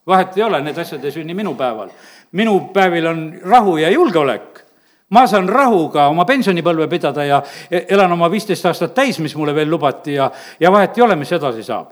[0.07, 1.91] vahet ei ole, need asjad ei sünni minu päeval.
[2.33, 4.65] minu päevil on rahu ja julgeolek.
[5.11, 9.71] ma saan rahuga oma pensionipõlve pidada ja elan oma viisteist aastat täis, mis mulle veel
[9.71, 11.91] lubati ja, ja vahet ei ole, mis edasi saab.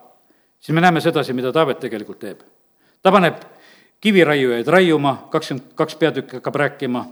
[0.61, 2.41] siis me näeme sedasi, mida Taavet tegelikult teeb.
[3.03, 3.35] ta paneb
[4.01, 7.07] kiviraiujaid raiuma, kakskümmend kaks peatükki hakkab rääkima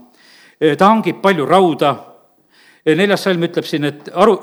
[0.78, 1.94] ta hangib palju rauda,
[2.86, 4.38] neljas salm ütleb siin, et aru,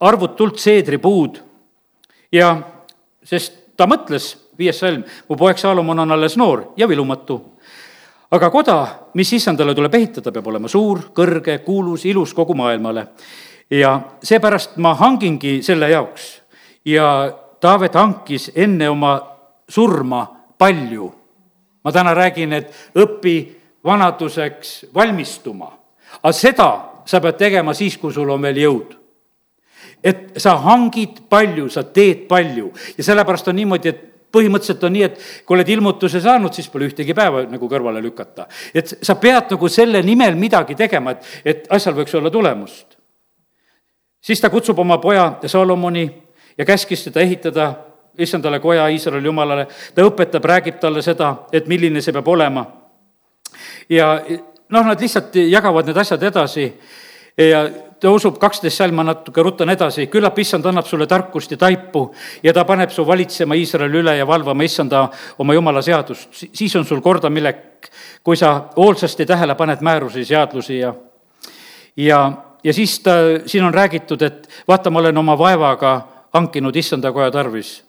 [0.00, 1.40] arvutult seedripuud
[2.32, 2.54] ja
[3.24, 7.40] sest ta mõtles, viies salm, mu poeg Saalomon on alles noor ja vilumatu.
[8.32, 8.76] aga koda,
[9.14, 13.06] mis issandale tuleb ehitada, peab olema suur, kõrge, kuulus, ilus kogu maailmale.
[13.70, 16.42] ja seepärast ma hangingi selle jaoks
[16.84, 17.32] ja
[17.62, 19.20] Taavet hankis enne oma
[19.68, 20.26] surma
[20.58, 21.12] palju.
[21.84, 25.72] ma täna räägin, et õpi vanaduseks valmistuma.
[26.22, 26.68] aga seda
[27.04, 28.96] sa pead tegema siis, kui sul on veel jõud.
[30.04, 35.02] et sa hangid palju, sa teed palju ja sellepärast on niimoodi, et põhimõtteliselt on nii,
[35.02, 38.46] et kui oled ilmutuse saanud, siis pole ühtegi päeva nagu kõrvale lükata.
[38.74, 42.98] et sa pead nagu selle nimel midagi tegema, et, et asjal võiks olla tulemust.
[44.20, 46.10] siis ta kutsub oma poja Salomoni
[46.58, 47.74] ja käskis teda ehitada
[48.18, 52.66] issandale koja Iisraeli jumalale, ta õpetab, räägib talle seda, et milline see peab olema.
[53.88, 54.14] Ja
[54.72, 56.66] noh, nad lihtsalt jagavad need asjad edasi
[57.36, 57.62] ja
[58.02, 62.08] ta usub kaksteist salm, ma natuke rutan edasi, küllap issand annab sulle tarkust ja taipu
[62.42, 65.04] ja ta paneb su valitsema Iisraeli üle ja valvama issanda
[65.38, 66.28] oma jumala seadust.
[66.32, 67.90] siis on sul kordamilek,
[68.22, 70.94] kui sa hoolsasti tähele paned määrusi, seadlusi ja,
[71.96, 72.32] ja,
[72.64, 73.14] ja siis ta,
[73.46, 75.94] siin on räägitud, et vaata, ma olen oma vaevaga
[76.34, 77.84] hankinud issanda koja tarvis.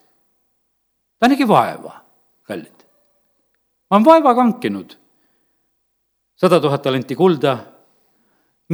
[1.19, 1.93] ta nägi vaeva,
[2.43, 2.85] kallid.
[3.89, 5.02] ma olen vaevaga hankinud
[6.43, 7.53] sada tuhat talenti kulda,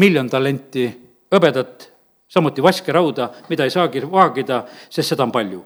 [0.02, 0.88] miljon talenti
[1.30, 1.84] hõbedat,
[2.26, 5.60] samuti vaskerauda, mida ei saagi vaagida, sest seda on palju.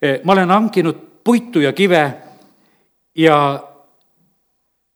[0.00, 2.02] Eh, ma olen hankinud puitu ja kive
[3.16, 3.36] ja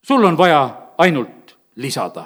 [0.05, 0.63] sul on vaja
[0.99, 2.25] ainult lisada.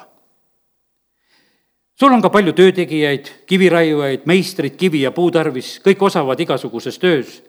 [1.95, 7.43] sul on ka palju töötegijaid, kiviraiujaid, meistreid kivi ja puu tarvis, kõik osavad igasuguses töös.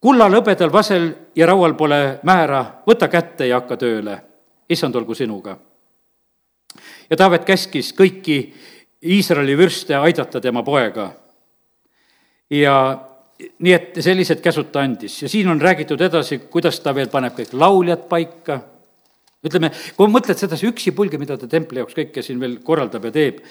[0.00, 4.20] kullal, hõbedal, vasel ja raual pole määra, võta kätte ja hakka tööle.
[4.68, 5.58] issand olgu sinuga.
[7.10, 8.38] Ja Taavet käskis kõiki
[9.04, 11.12] Iisraeli vürste aidata tema poega.
[12.50, 12.74] ja
[13.38, 15.16] nii et sellised käsud ta andis.
[15.22, 18.60] Ja siin on räägitud edasi, kuidas ta veel paneb kõik lauljad paika,
[19.44, 23.42] ütleme, kui mõtled sedasi üksipulgi, mida ta templi jaoks kõike siin veel korraldab ja teeb,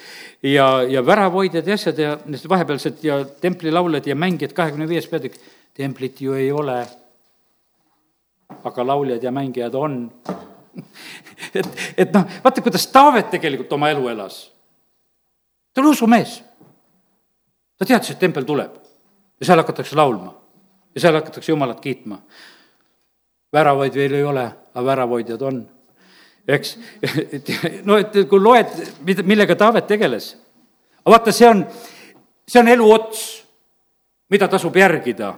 [0.48, 5.38] ja, ja väravhoidjad ja asjad ja need vahepealsed ja templilauljad ja mängijad, kahekümne viies peatükk,
[5.78, 6.80] templit ju ei ole,
[8.64, 10.00] aga lauljad ja mängijad on
[11.60, 14.54] et, et noh, vaata, kuidas Taavet tegelikult oma elu elas
[15.74, 16.44] ta oli usumees.
[17.78, 18.76] ta teadis, et tempel tuleb
[19.40, 20.34] ja seal hakatakse laulma
[20.96, 22.22] ja seal hakatakse Jumalat kiitma.
[23.54, 24.44] väravaid veel ei ole,
[24.74, 25.70] aga väravaidjad on.
[26.48, 26.78] eks,
[27.32, 27.50] et
[27.84, 28.70] no et kui loed,
[29.24, 30.38] millega Taavet tegeles,
[31.06, 31.66] aga vaata, see on,
[32.48, 33.44] see on elu ots,
[34.30, 35.34] mida tasub järgida.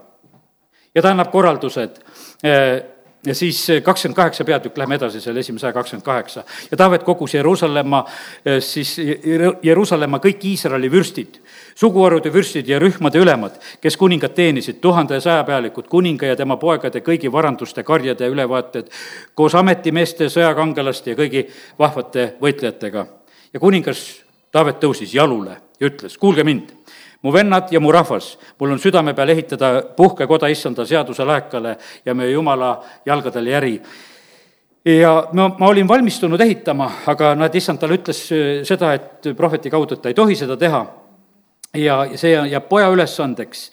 [0.95, 2.01] ja ta annab korraldused
[3.26, 6.44] ja siis kakskümmend kaheksa peatükk, lähme edasi selle esimese saja kakskümmend kaheksa.
[6.72, 8.06] ja Taavet kogus Jeruusalemma,
[8.46, 8.98] eh, siis
[9.64, 11.40] Jeruusalemma kõik Iisraeli vürstid,
[11.76, 17.00] suguharude vürstid ja rühmade ülemad, kes kuningat teenisid, tuhande ja sajapealikud, kuninga ja tema poegade
[17.00, 18.92] kõigi varanduste, karjade ja ülevaated,
[19.34, 21.48] koos ametimeeste, sõjakangelaste ja kõigi
[21.80, 23.06] vahvate võitlejatega.
[23.54, 26.75] ja kuningas Taavet tõusis jalule ja ütles, kuulge mind
[27.26, 32.14] mu vennad ja mu rahvas, mul on südame peal ehitada puhkekoda issanda seaduse laekale ja
[32.14, 33.80] meie jumala jalgadel järi.
[34.86, 39.74] ja ma, ma olin valmistunud ehitama, aga näed, issand talle ütles äh, seda, et prohveti
[39.74, 40.86] kaudu, et ta ei tohi seda teha.
[41.74, 43.72] ja, ja see jääb poja ülesandeks.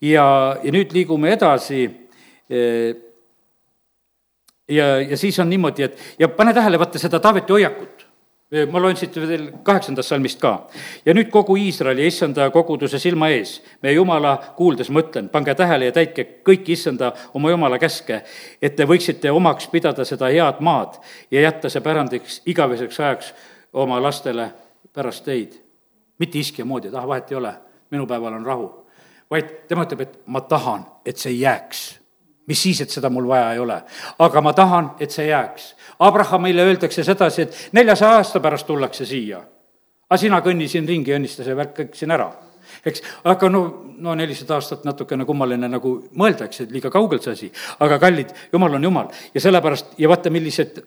[0.00, 2.98] ja, ja nüüd liigume edasi äh,
[4.68, 8.07] ja, ja siis on niimoodi, et ja pane tähele, vaata seda Taaveti hoiakut
[8.48, 10.52] ma loen siit veel kaheksandast salmist ka.
[11.04, 15.92] ja nüüd kogu Iisraeli issanda koguduse silma ees, meie jumala kuuldes mõtlen, pange tähele ja
[15.92, 18.22] täitke kõiki issanda oma jumala käske,
[18.62, 20.96] et te võiksite omaks pidada seda head maad
[21.30, 23.32] ja jätta see pärandiks igaveseks ajaks
[23.72, 24.50] oma lastele
[24.92, 25.60] pärast teid.
[26.18, 27.52] mitte iskja moodi, et ah, vahet ei ole,
[27.90, 28.86] minu päeval on rahu.
[29.30, 31.97] vaid tema ütleb, et ma tahan, et see jääks.
[32.48, 33.76] Mis siis, et seda mul vaja ei ole,
[34.24, 35.74] aga ma tahan, et see jääks.
[35.98, 39.40] Abrahamile öeldakse sedasi, et neljasaja aasta pärast tullakse siia.
[40.08, 42.30] aga sina kõnni siin ringi õnnista see värk kõik siin ära.
[42.86, 43.62] Eks, aga no,
[43.98, 47.48] no nelisada aastat natukene kummaline nagu mõelda, eks, et liiga kaugelt see asi,
[47.84, 49.10] aga kallid, jumal on jumal.
[49.34, 50.80] Ja sellepärast ja vaata, millised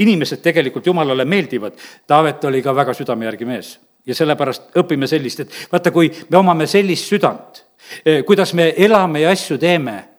[0.00, 1.76] inimesed tegelikult jumalale meeldivad.
[2.06, 3.74] Taavet oli ka väga südame järgi mees.
[4.06, 7.62] Ja sellepärast õpime sellist, et vaata, kui me omame sellist südant,
[8.04, 10.11] eh, kuidas me elame ja asju teeme,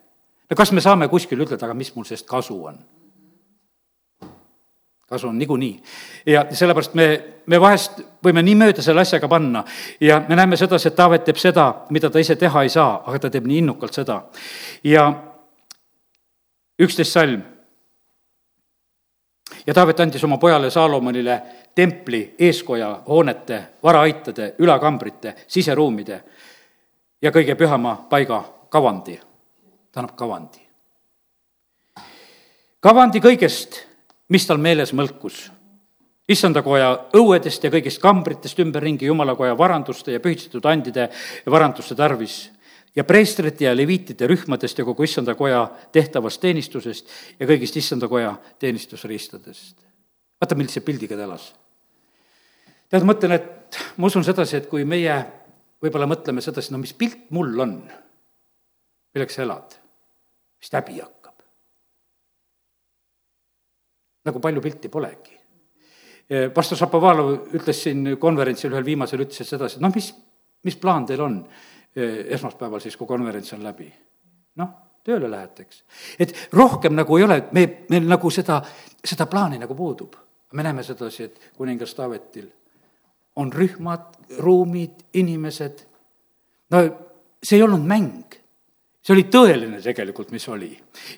[0.50, 2.80] no kas me saame kuskil ütelda, aga mis mul sellest kasu on
[5.14, 5.84] kasu on niikuinii.
[6.26, 9.64] ja sellepärast me, me vahest võime nii mööda selle asjaga panna
[10.02, 13.20] ja me näeme sedasi, et Taavet teeb seda, mida ta ise teha ei saa, aga
[13.20, 14.22] ta teeb nii innukalt seda.
[14.84, 15.04] ja
[16.82, 17.44] üksteist salm.
[19.68, 21.42] ja Taavet andis oma pojale Saalomonile
[21.76, 26.24] templi eeskoja hoonete, varaaitade, ülakambrite, siseruumide
[27.22, 29.20] ja kõige pühama paiga kavandi.
[29.94, 30.66] Ta annab kavandi.
[32.82, 33.84] kavandi kõigest
[34.34, 35.52] mis tal meeles mõlkus.
[36.24, 41.10] issandakoja õuedest ja kõigist kambritest ümberringi jumalakoja varanduste ja pühitsetud andide
[41.46, 42.50] varanduste tarvis
[42.96, 49.76] ja preestrite ja leviitide rühmadest ja kogu issandakoja tehtavast teenistusest ja kõigist issandakoja teenistusriistadest.
[50.42, 51.54] vaata, millise pildiga ta elas.
[52.90, 55.26] tead, ma mõtlen, et ma usun sedasi, et kui meie
[55.84, 57.82] võib-olla mõtleme sedasi, no mis pilt mul on,
[59.14, 59.83] milleks sa elad,
[60.64, 61.36] vist häbi hakkab.
[64.24, 65.40] nagu palju pilti polegi.
[66.56, 70.14] pastor Šapovalov ütles siin konverentsil ühel viimasel, ütles sedasi, et noh, mis,
[70.64, 71.42] mis plaan teil on
[71.96, 73.92] esmaspäeval siis, kui konverents on läbi?
[74.56, 74.70] noh,
[75.04, 75.84] tööle lähete, eks.
[76.20, 78.62] et rohkem nagu ei ole, me, meil nagu seda,
[79.04, 80.16] seda plaani nagu puudub.
[80.54, 82.48] me näeme sedasi, et kuningas Taavetil
[83.36, 85.84] on rühmad, ruumid, inimesed.
[86.72, 86.84] no
[87.44, 88.43] see ei olnud mäng
[89.04, 90.72] see oli tõeline tegelikult, mis oli.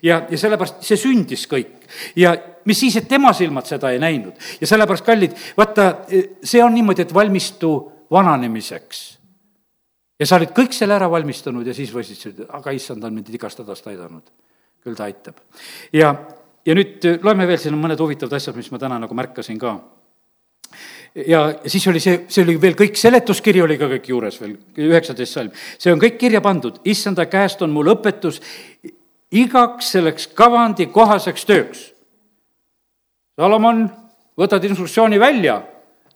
[0.03, 1.85] ja, ja sellepärast see sündis kõik.
[2.17, 2.33] ja
[2.65, 4.33] mis siis, et tema silmad seda ei näinud.
[4.61, 5.91] ja sellepärast, kallid, vaata,
[6.43, 7.75] see on niimoodi, et valmistu
[8.11, 9.03] vananemiseks.
[10.19, 13.61] ja sa olid kõik selle ära valmistanud ja siis võisid, aga issand on mind igast
[13.61, 14.25] hädast aidanud.
[14.83, 15.37] küll ta aitab.
[15.93, 16.15] ja,
[16.65, 19.77] ja nüüd loeme veel, siin on mõned huvitavad asjad, mis ma täna nagu märkasin ka
[21.27, 25.37] ja siis oli see, see oli veel kõik, seletuskiri oli ka kõik juures veel, üheksateist
[25.37, 25.51] salm.
[25.79, 28.41] see on kõik kirja pandud, issanda käest on mul õpetus
[29.35, 31.85] igaks selleks kavandi kohaseks tööks.
[33.35, 33.85] Salomon,
[34.39, 35.59] võtad instruktsiooni välja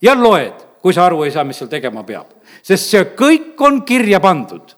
[0.02, 2.26] ja loed, kui sa aru ei saa, mis seal tegema peab.
[2.62, 4.76] sest see kõik on kirja pandud.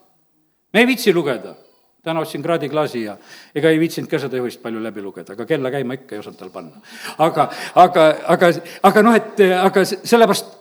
[0.72, 1.55] me ei viitsi lugeda
[2.03, 3.16] täna ostsin kraadiklaasi ja
[3.55, 6.38] ega ei viitsinud ka seda juhist palju läbi lugeda, aga kella käima ikka ei osanud
[6.38, 6.80] tal panna.
[7.18, 8.50] aga, aga, aga,
[8.82, 10.59] aga noh, et aga sellepärast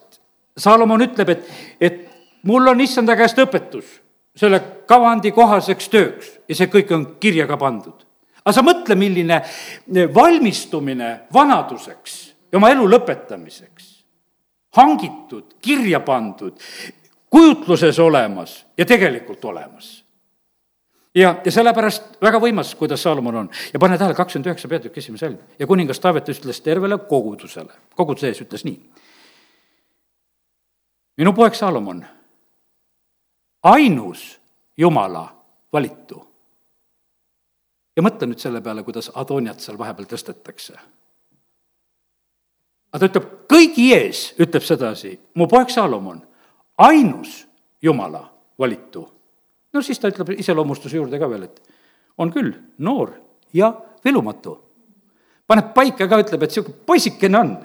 [0.57, 1.45] Saalomon ütleb, et,
[1.81, 1.99] et
[2.45, 3.87] mul on issanda käest õpetus
[4.37, 8.05] selle kavandi kohaseks tööks ja see kõik on kirja ka pandud.
[8.43, 9.41] aga sa mõtle, milline
[10.13, 12.19] valmistumine vanaduseks
[12.51, 13.89] ja oma elu lõpetamiseks,
[14.77, 16.53] hangitud, kirja pandud,
[17.31, 20.00] kujutluses olemas ja tegelikult olemas
[21.15, 23.49] ja, ja sellepärast väga võimas, kuidas Saalomon on.
[23.73, 25.37] ja pane tähele, kakskümmend üheksa peatükk, esimene salm.
[25.59, 28.79] ja kuningas Taavet ütles tervele kogudusele, koguduse ees ütles nii.
[31.17, 32.05] minu poeg Saalomon,
[33.63, 34.39] ainus
[34.77, 35.27] Jumala
[35.73, 36.27] valitu.
[37.95, 40.79] ja mõtle nüüd selle peale, kuidas Adoniat seal vahepeal tõstetakse.
[42.91, 46.21] aga ta ütleb kõigi ees, ütleb sedasi, mu poeg Saalomon,
[46.77, 47.47] ainus
[47.81, 49.20] Jumala valitu
[49.73, 51.61] no siis ta ütleb iseloomustuse juurde ka veel, et
[52.17, 53.13] on küll noor
[53.53, 53.73] ja
[54.05, 54.57] vilumatu.
[55.47, 57.57] paneb paika ka, ütleb, et niisugune poisikene on,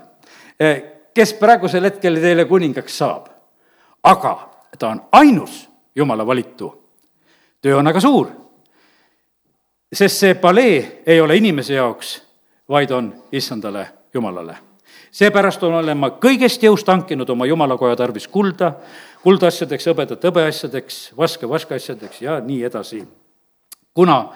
[0.61, 0.83] eh,
[1.15, 3.29] kes praegusel hetkel teile kuningaks saab.
[4.03, 6.83] aga ta on ainus jumala valitu.
[7.63, 8.31] töö on aga suur,
[9.93, 12.23] sest see palee ei ole inimese jaoks,
[12.69, 14.57] vaid on issandale jumalale
[15.11, 18.73] seepärast olen ma kõigest jõust hankinud oma jumalakoja tarvis kulda,
[19.23, 23.05] kuldasjadeks, hõbedat hõbeasjadeks, vaske vaskasjadeks ja nii edasi.
[23.95, 24.29] kuna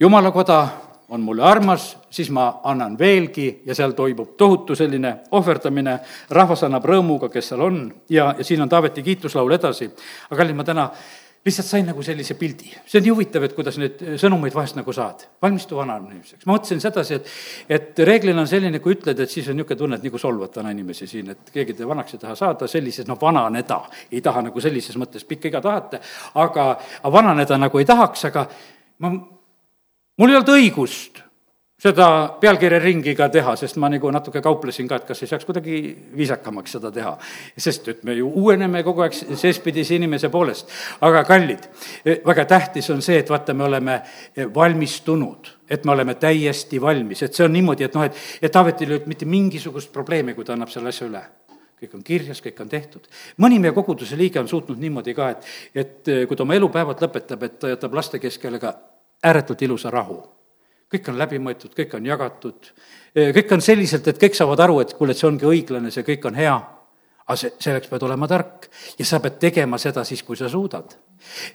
[0.00, 0.68] jumalakoda
[1.08, 5.98] on mulle armas, siis ma annan veelgi ja seal toimub tohutu selline ohverdamine,
[6.30, 7.78] rahvas annab rõõmuga, kes seal on
[8.10, 9.90] ja, ja siin on Taaveti kiituslaul edasi.
[10.30, 10.90] aga kallid, ma täna
[11.46, 12.72] lihtsalt sain nagu sellise pildi.
[12.86, 15.26] see on nii huvitav, et kuidas neid sõnumeid vahest nagu saad.
[15.42, 16.46] valmistu vananemiseks.
[16.46, 17.30] ma mõtlesin sedasi, et,
[17.78, 21.06] et reeglina on selline, kui ütled, et siis on niisugune tunne, et nagu solvad vanainimesi
[21.10, 24.98] siin, et keegi te vanaks ei taha saada, sellises, noh, vananeda ei taha nagu sellises
[25.00, 26.02] mõttes, pikka iga tahate,
[26.34, 26.70] aga,
[27.02, 28.48] aga vananeda nagu ei tahaks, aga
[29.04, 31.25] ma, mul ei olnud õigust
[31.76, 32.06] seda
[32.40, 35.80] pealkirja ringi ka teha, sest ma nagu natuke kauplesin ka, et kas ei saaks kuidagi
[36.16, 37.12] viisakamaks seda teha.
[37.56, 40.70] sest et me ju uueneme kogu aeg seespidise inimese poolest.
[41.00, 41.66] aga kallid,
[42.24, 44.00] väga tähtis on see, et vaata, me oleme
[44.54, 48.88] valmistunud, et me oleme täiesti valmis, et see on niimoodi, et noh, et, et Taavetil
[48.88, 51.22] ei olnud mitte mingisugust probleemi, kui ta annab selle asja üle
[51.76, 53.04] kõik on kirjas, kõik on tehtud.
[53.36, 57.44] mõni meie koguduse liige on suutnud niimoodi ka, et, et kui ta oma elupäevad lõpetab,
[57.44, 58.72] et ta jätab laste keskele ka
[59.28, 60.22] ääretult ilusa rahu
[60.92, 62.70] kõik on läbi mõeldud, kõik on jagatud,
[63.36, 66.26] kõik on selliselt, et kõik saavad aru, et kuule, et see ongi õiglane, see kõik
[66.30, 66.56] on hea.
[67.26, 68.68] aga see, selleks pead olema tark
[68.98, 70.94] ja sa pead tegema seda siis, kui sa suudad.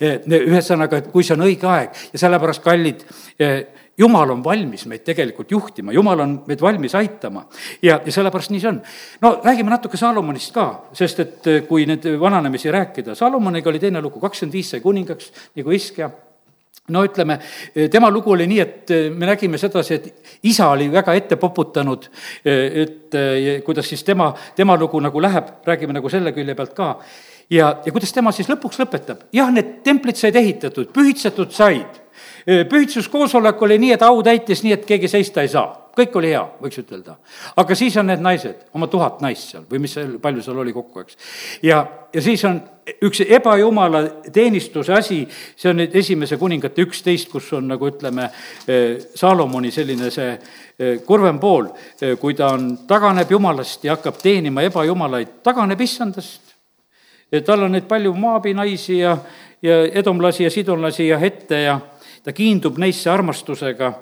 [0.01, 3.05] ühesõnaga, et kui see on õige aeg ja sellepärast, kallid,
[3.97, 7.45] jumal on valmis meid tegelikult juhtima, jumal on meid valmis aitama
[7.81, 8.81] ja, ja sellepärast nii see on.
[9.21, 14.19] no räägime natuke Saalomonist ka, sest et kui nüüd vananemisi rääkida, Saalomoniga oli teine lugu,
[14.19, 16.11] kakskümmend viis sai kuningaks nagu Iskja
[16.91, 17.39] no ütleme,
[17.91, 22.07] tema lugu oli nii, et eh, me nägime sedasi, et isa oli väga ette poputanud,
[22.45, 26.75] eh, et eh, kuidas siis tema, tema lugu nagu läheb, räägime nagu selle külje pealt
[26.77, 26.93] ka.
[27.49, 32.00] ja, ja kuidas tema siis lõpuks lõpetab, jah, need templid said ehitatud, pühitsetud said,
[32.45, 36.41] pühitsuskoosolek oli nii, et au täitis nii, et keegi seista ei saa kõik oli hea,
[36.61, 37.15] võiks ütelda.
[37.59, 40.73] aga siis on need naised, oma tuhat naist seal või mis seal, palju seal oli
[40.73, 41.17] kokku, eks.
[41.67, 41.81] ja,
[42.13, 42.61] ja siis on
[43.03, 45.19] üks ebajumala teenistuse asi,
[45.55, 48.29] see on nüüd esimese kuningate üksteist, kus on nagu ütleme,
[49.15, 50.31] Saalomoni selline see
[51.05, 51.67] kurvem pool,
[52.19, 56.55] kui ta on, taganeb jumalast ja hakkab teenima ebajumalaid, taganeb issandast
[57.45, 59.15] tal on neid palju Maabi naisi ja,
[59.63, 61.79] ja edomlasi ja sidonlasi ja hette ja
[62.23, 63.93] ta kiindub neisse armastusega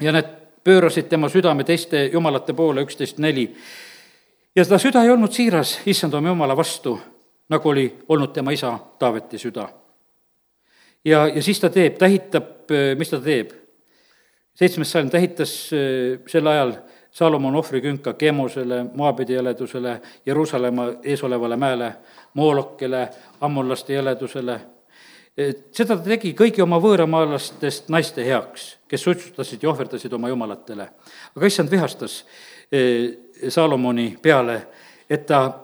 [0.00, 0.30] ja need
[0.64, 3.48] pöörasid tema südame teiste jumalate poole, üksteist neli.
[4.56, 6.98] ja seda süda ei olnud siiras issand oma jumala vastu,
[7.48, 9.68] nagu oli olnud tema isa Taaveti süda.
[11.04, 13.52] ja, ja siis ta teeb, ta ehitab, mis ta teeb?
[14.54, 16.76] seitsmes salm, ta ehitas äh, sel ajal
[17.12, 21.92] Salomon ohvrikünka Kemosele, Moabidi jäledusele, Jeruusalemma eesolevale mäele,
[22.34, 23.08] Moolokile,
[23.40, 24.60] ammonlaste jäledusele.
[25.36, 30.88] Seda ta tegi kõigi oma võõramaalastest naiste heaks, kes sutsustasid ja ohverdasid oma jumalatele.
[31.36, 32.24] aga issand vihastas
[32.72, 33.16] äh,
[33.48, 34.66] Salomoni peale,
[35.10, 35.58] et ta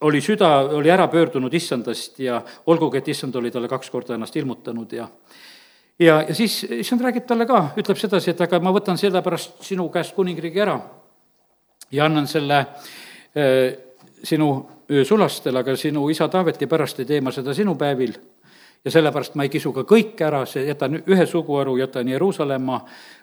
[0.00, 4.36] oli süda, oli ära pöördunud issandast ja olgugi, et issand oli talle kaks korda ennast
[4.36, 5.08] ilmutanud ja
[5.98, 9.88] ja, ja siis issand räägib talle ka, ütleb sedasi, et aga ma võtan sellepärast sinu
[9.92, 10.78] käest kuningriigi ära
[11.92, 12.62] ja annan selle
[13.36, 13.76] äh,
[14.24, 14.48] sinu
[15.04, 18.14] sulastele, aga sinu isa Taaveti pärast ei tee ma seda sinu päevil
[18.84, 22.80] ja sellepärast ma ei kisu ka kõike ära, see, jätan ühe suguharu, jätan Jeruusalemma,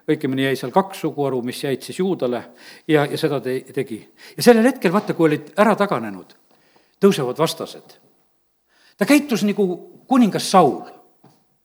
[0.10, 2.44] õigemini jäi seal kaks suguharu, mis jäid siis juudale
[2.88, 4.00] ja, ja seda te, tegi.
[4.38, 6.36] ja sellel hetkel, vaata, kui olid ära taganenud,
[7.02, 7.98] tõusevad vastased.
[8.98, 9.68] ta käitus nagu
[10.08, 10.93] kuningas Saul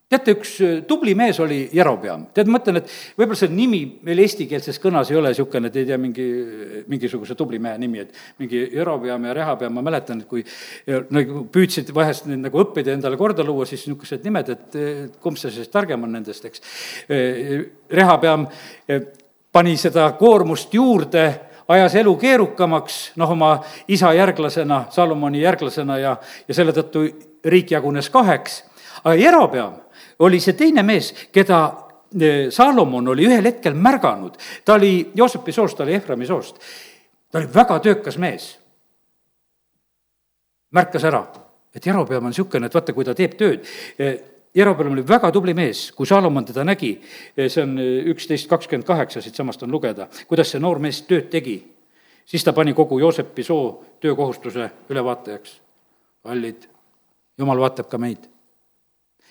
[0.08, 2.26] teate, üks äh, tubli mees oli Jerobeam.
[2.34, 5.88] tead, ma mõtlen, et võib-olla see nimi meil eestikeelses kõnas ei ole niisugune, et ei
[5.88, 6.26] tea, mingi,
[6.88, 10.44] mingisuguse tubli mehe nimi, et mingi Jerobeam ja Rehabeam, ma mäletan, et kui
[11.12, 14.78] nagu püüdsid vahest neid nagu õppida ja endale korda luua, siis niisugused nimed, et
[15.20, 16.64] kumb see siis targem on nendest, eks.
[17.12, 18.46] Äh, Rehabeam
[18.88, 19.10] äh,
[19.52, 21.26] pani seda koormust juurde
[21.68, 23.50] ajas elu keerukamaks, noh, oma
[23.92, 26.14] isa järglasena, Salomoni järglasena ja,
[26.48, 27.04] ja selle tõttu
[27.44, 28.62] riik jagunes kaheks,
[29.02, 29.76] aga Jerobeam
[30.18, 31.58] oli see teine mees, keda
[32.20, 34.38] eh, Salomon oli ühel hetkel märganud.
[34.64, 36.58] ta oli Joosepi soost, ta oli Eframi soost.
[37.30, 38.58] ta oli väga töökas mees.
[40.70, 41.22] märkas ära,
[41.74, 43.64] et Jerobeam on niisugune, et vaata, kui ta teeb tööd,
[43.98, 44.18] eh,
[44.54, 47.00] Jerobeam oli väga tubli mees, kui Salomon teda nägi,
[47.36, 47.78] eh, see on
[48.12, 51.74] üksteist kakskümmend kaheksa, siitsamast on lugeda, kuidas see noor mees tööd tegi.
[52.28, 55.60] siis ta pani kogu Joosepi soo töökohustuse ülevaatajaks.
[56.22, 56.68] kallid,
[57.38, 58.37] jumal vaatab ka meid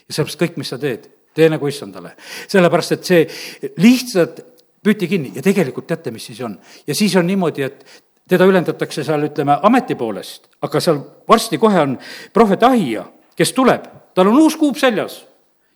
[0.08, 2.14] ja sellepärast kõik, mis sa teed, tee nagu issandale.
[2.48, 4.40] sellepärast, et see lihtsalt
[4.84, 6.58] püüti kinni ja tegelikult teate, mis siis on?
[6.86, 7.84] ja siis on niimoodi, et
[8.28, 11.96] teda ülendatakse seal, ütleme, ameti poolest, aga seal varsti kohe on
[12.32, 13.04] prohvet Ahia,
[13.36, 15.22] kes tuleb, tal on uus kuup seljas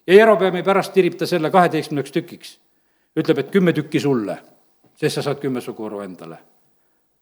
[0.07, 2.59] ja Jerobeami pärast tirib ta selle kaheteistkümneks tükiks.
[3.16, 4.39] ütleb, et kümme tükki sulle,
[4.97, 6.39] sest sa saad kümme suguru endale.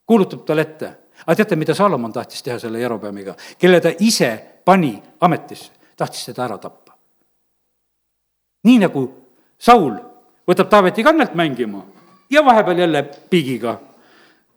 [0.07, 0.93] kuulutab talle ette.
[1.27, 5.73] aga teate, mida Salomon tahtis teha selle Jerobeamiga, kelle ta ise pani ametisse?
[5.97, 6.89] tahtis teda ära tappa
[8.65, 9.07] nii nagu
[9.61, 9.95] Saul
[10.49, 11.85] võtab Taaveti kannelt mängima
[12.31, 13.79] ja vahepeal jälle piigiga.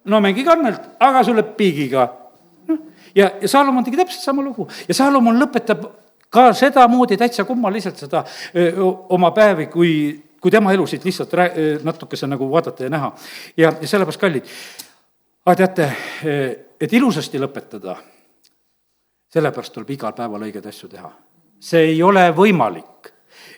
[0.05, 2.07] no mängi kannelt, aga sul läheb piigiga.
[2.67, 2.79] noh,
[3.15, 5.85] ja, ja Salomon tegi täpselt sama lugu ja Salomon lõpetab
[6.29, 8.23] ka sedamoodi täitsa kummaliselt seda
[8.55, 8.71] öö,
[9.09, 9.91] oma päevi, kui,
[10.41, 11.51] kui tema elusid lihtsalt rää-,
[11.83, 13.11] natukese nagu vaadata ja näha.
[13.57, 14.49] ja, ja sellepärast, kallid,
[15.45, 15.91] aga teate,
[16.81, 17.95] et ilusasti lõpetada,
[19.29, 21.11] sellepärast tuleb igal päeval õigeid asju teha.
[21.59, 23.12] see ei ole võimalik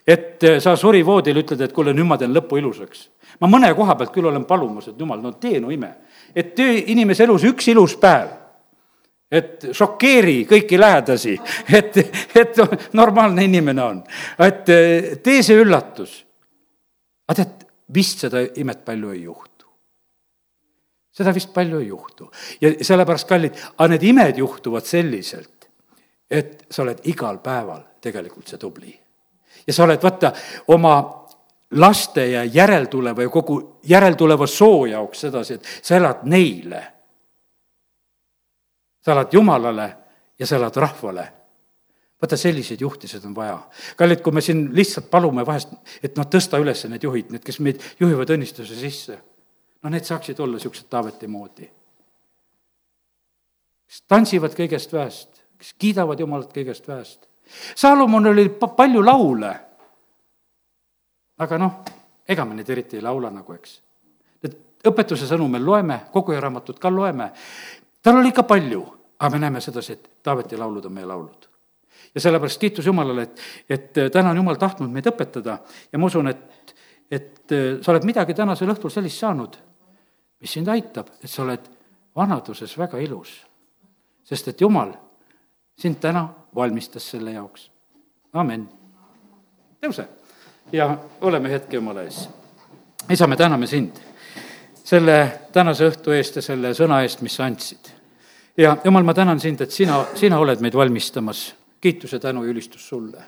[0.08, 3.10] et eh, sa surivoodil ütled, et kuule, nüüd ma teen lõpu ilusaks.
[3.42, 5.96] ma mõne koha pealt küll olen palumas, et jumal, no tee no ime.
[6.36, 8.30] et tee inimese elus üks ilus päev.
[9.32, 11.40] et šokeeri kõiki lähedasi,
[11.80, 11.98] et,
[12.36, 12.62] et
[12.94, 14.04] normaalne inimene on.
[14.40, 16.22] et eh, tee see üllatus.
[17.28, 19.54] aga tead, vist seda imet palju ei juhtu
[21.16, 22.30] seda vist palju ei juhtu.
[22.62, 25.70] ja sellepärast, kallid, aga need imed juhtuvad selliselt,
[26.30, 28.94] et sa oled igal päeval tegelikult see tubli
[29.68, 30.32] ja sa oled, vaata,
[30.68, 30.96] oma
[31.72, 36.92] laste ja järeltuleva ja kogu järeltuleva soo jaoks sedasi, et sa elad neile.
[39.02, 39.98] sa elad Jumalale
[40.40, 41.34] ja sa elad rahvale.
[42.22, 43.60] vaata, selliseid juhtisid on vaja.
[43.98, 47.60] kallid, kui me siin lihtsalt palume vahest, et noh, tõsta üles need juhid, need, kes
[47.60, 49.20] meid juhivad õnnistuse sisse,
[49.84, 51.72] no need saaksid olla niisugused Taaveti moodi.
[53.88, 57.28] kes tantsivad kõigest väest, kes kiidavad Jumalat kõigest väest
[57.76, 59.52] Saalomon oli palju laule,
[61.38, 61.80] aga noh,
[62.28, 63.80] ega me neid eriti ei laula nagu, eks.
[64.44, 67.30] et õpetuse sõnu me loeme, koguja raamatut ka loeme,
[68.02, 68.82] tal oli ikka palju,
[69.20, 71.50] aga me näeme sedasi, et Taaveti laulud on meie laulud.
[72.16, 73.40] ja sellepärast kiitus Jumalale, et,
[73.70, 75.60] et täna on Jumal tahtnud meid õpetada
[75.92, 76.76] ja ma usun, et,
[77.12, 79.58] et sa oled midagi tänasel õhtul sellist saanud,
[80.42, 81.70] mis sind aitab, et sa oled
[82.16, 83.46] vanaduses väga ilus.
[84.24, 84.94] sest et Jumal
[85.78, 87.72] sind täna valmistas selle jaoks.
[88.34, 88.70] amin.
[89.82, 90.08] tõuse
[90.72, 92.30] ja oleme hetke Jumala ees.
[93.10, 94.00] isa, me täname sind
[94.86, 95.18] selle
[95.54, 97.92] tänase õhtu eest ja selle sõna eest, mis sa andsid.
[98.58, 101.54] ja jumal, ma tänan sind, et sina, sina oled meid valmistamas.
[101.82, 103.24] kiitus ja tänu ja ülistus sulle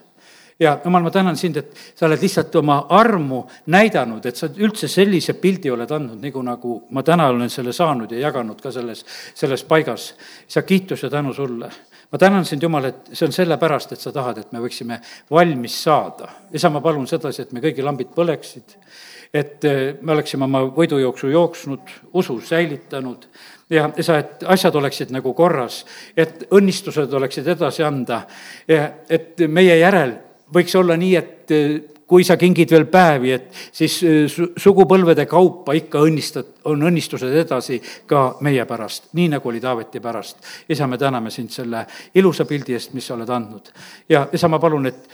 [0.59, 4.87] ja jumal, ma tänan sind, et sa oled lihtsalt oma armu näidanud, et sa üldse
[4.87, 9.05] sellise pildi oled andnud, nagu, nagu ma täna olen selle saanud ja jaganud ka selles,
[9.35, 10.15] selles paigas.
[10.47, 11.69] sa kiitus ja tänu sulle.
[12.11, 14.99] Ma tänan sind, Jumal, et see on sellepärast, et sa tahad, et me võiksime
[15.31, 16.29] valmis saada.
[16.53, 18.77] isa, ma palun sedasi, et me kõigi lambid põleksid,
[19.33, 23.27] et eh, me oleksime oma võidujooksu jooksnud, usu säilitanud
[23.69, 25.83] ja isa, et asjad oleksid nagu korras,
[26.15, 28.23] et õnnistused oleksid edasi anda,
[28.67, 30.15] et meie järel
[30.53, 35.75] võiks olla nii, et eh, kui sa kingid veel päevi, et siis eh, sugupõlvede kaupa
[35.77, 40.37] ikka õnnistad, on õnnistused edasi ka meie pärast, nii nagu oli Taaveti pärast.
[40.69, 41.85] isa, me täname sind selle
[42.15, 43.71] ilusa pildi eest, mis sa oled andnud.
[44.09, 45.09] ja isa, ma palun, et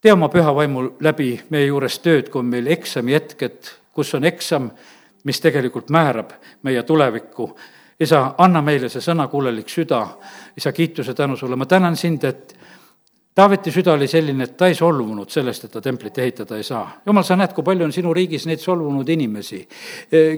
[0.00, 4.24] tee oma püha vaimu läbi meie juures tööd, kui on meil eksami hetked, kus on
[4.28, 4.70] eksam,
[5.24, 7.56] mis tegelikult määrab meie tulevikku.
[8.00, 10.04] isa, anna meile see sõnakuulelik süda,
[10.56, 12.56] isa, kiituse tänu sulle, ma tänan sind, et
[13.36, 17.02] Taaveti süda oli selline, et ta ei solvunud sellest, et ta templit ehitada ei saa.
[17.06, 19.58] jumal, sa näed, kui palju on sinu riigis neid solvunud inimesi,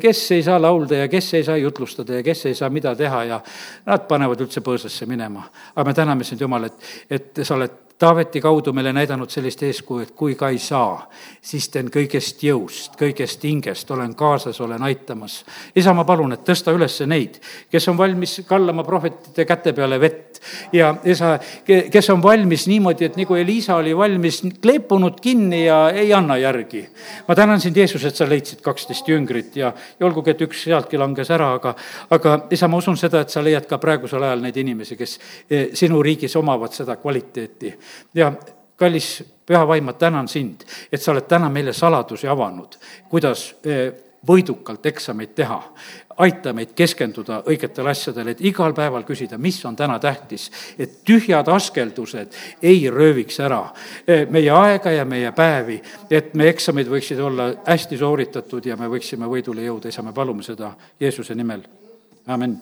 [0.03, 3.24] kes ei saa laulda ja kes ei saa jutlustada ja kes ei saa mida teha
[3.24, 3.40] ja
[3.86, 5.46] nad panevad üldse põõsasse minema.
[5.76, 10.05] aga me täname sind, Jumal, et, et sa oled Taaveti kaudu meile näidanud sellist eeskuju,
[10.05, 11.09] et kui ka ei saa,
[11.42, 15.40] siis teen kõigest jõust, kõigest hingest, olen kaasas, olen aitamas.
[15.74, 17.40] isa, ma palun, et tõsta üles neid,
[17.70, 20.28] kes on valmis kallama prohvetite käte peale vett
[20.72, 26.12] ja isa, kes on valmis niimoodi, et nagu Elisa oli valmis kleepunud kinni ja ei
[26.14, 26.86] anna järgi.
[27.28, 30.99] ma tänan sind, Jeesus, et sa leidsid kaksteist jüngrit ja, ja olgugi, et üks sealtki
[30.99, 31.74] langes ära, aga,
[32.11, 35.18] aga isa, ma usun seda, et sa leiad ka praegusel ajal neid inimesi, kes
[35.51, 37.74] eh, sinu riigis omavad seda kvaliteeti
[38.14, 38.32] ja
[38.78, 40.62] kallis püha vaim, ma tänan sind,
[40.93, 42.76] et sa oled täna meile saladusi avanud,
[43.11, 43.89] kuidas eh,
[44.26, 45.59] võidukalt eksameid teha.
[46.19, 50.49] Aita meid keskenduda õigetele asjadele, et igal päeval küsida, mis on täna tähtis,
[50.79, 53.62] et tühjad askeldused ei rööviks ära
[54.07, 58.91] eh, meie aega ja meie päevi, et meie eksamid võiksid olla hästi sooritatud ja me
[58.91, 61.62] võiksime võidule jõuda, isa, me palume seda Jeesuse nimel,
[62.27, 62.59] amin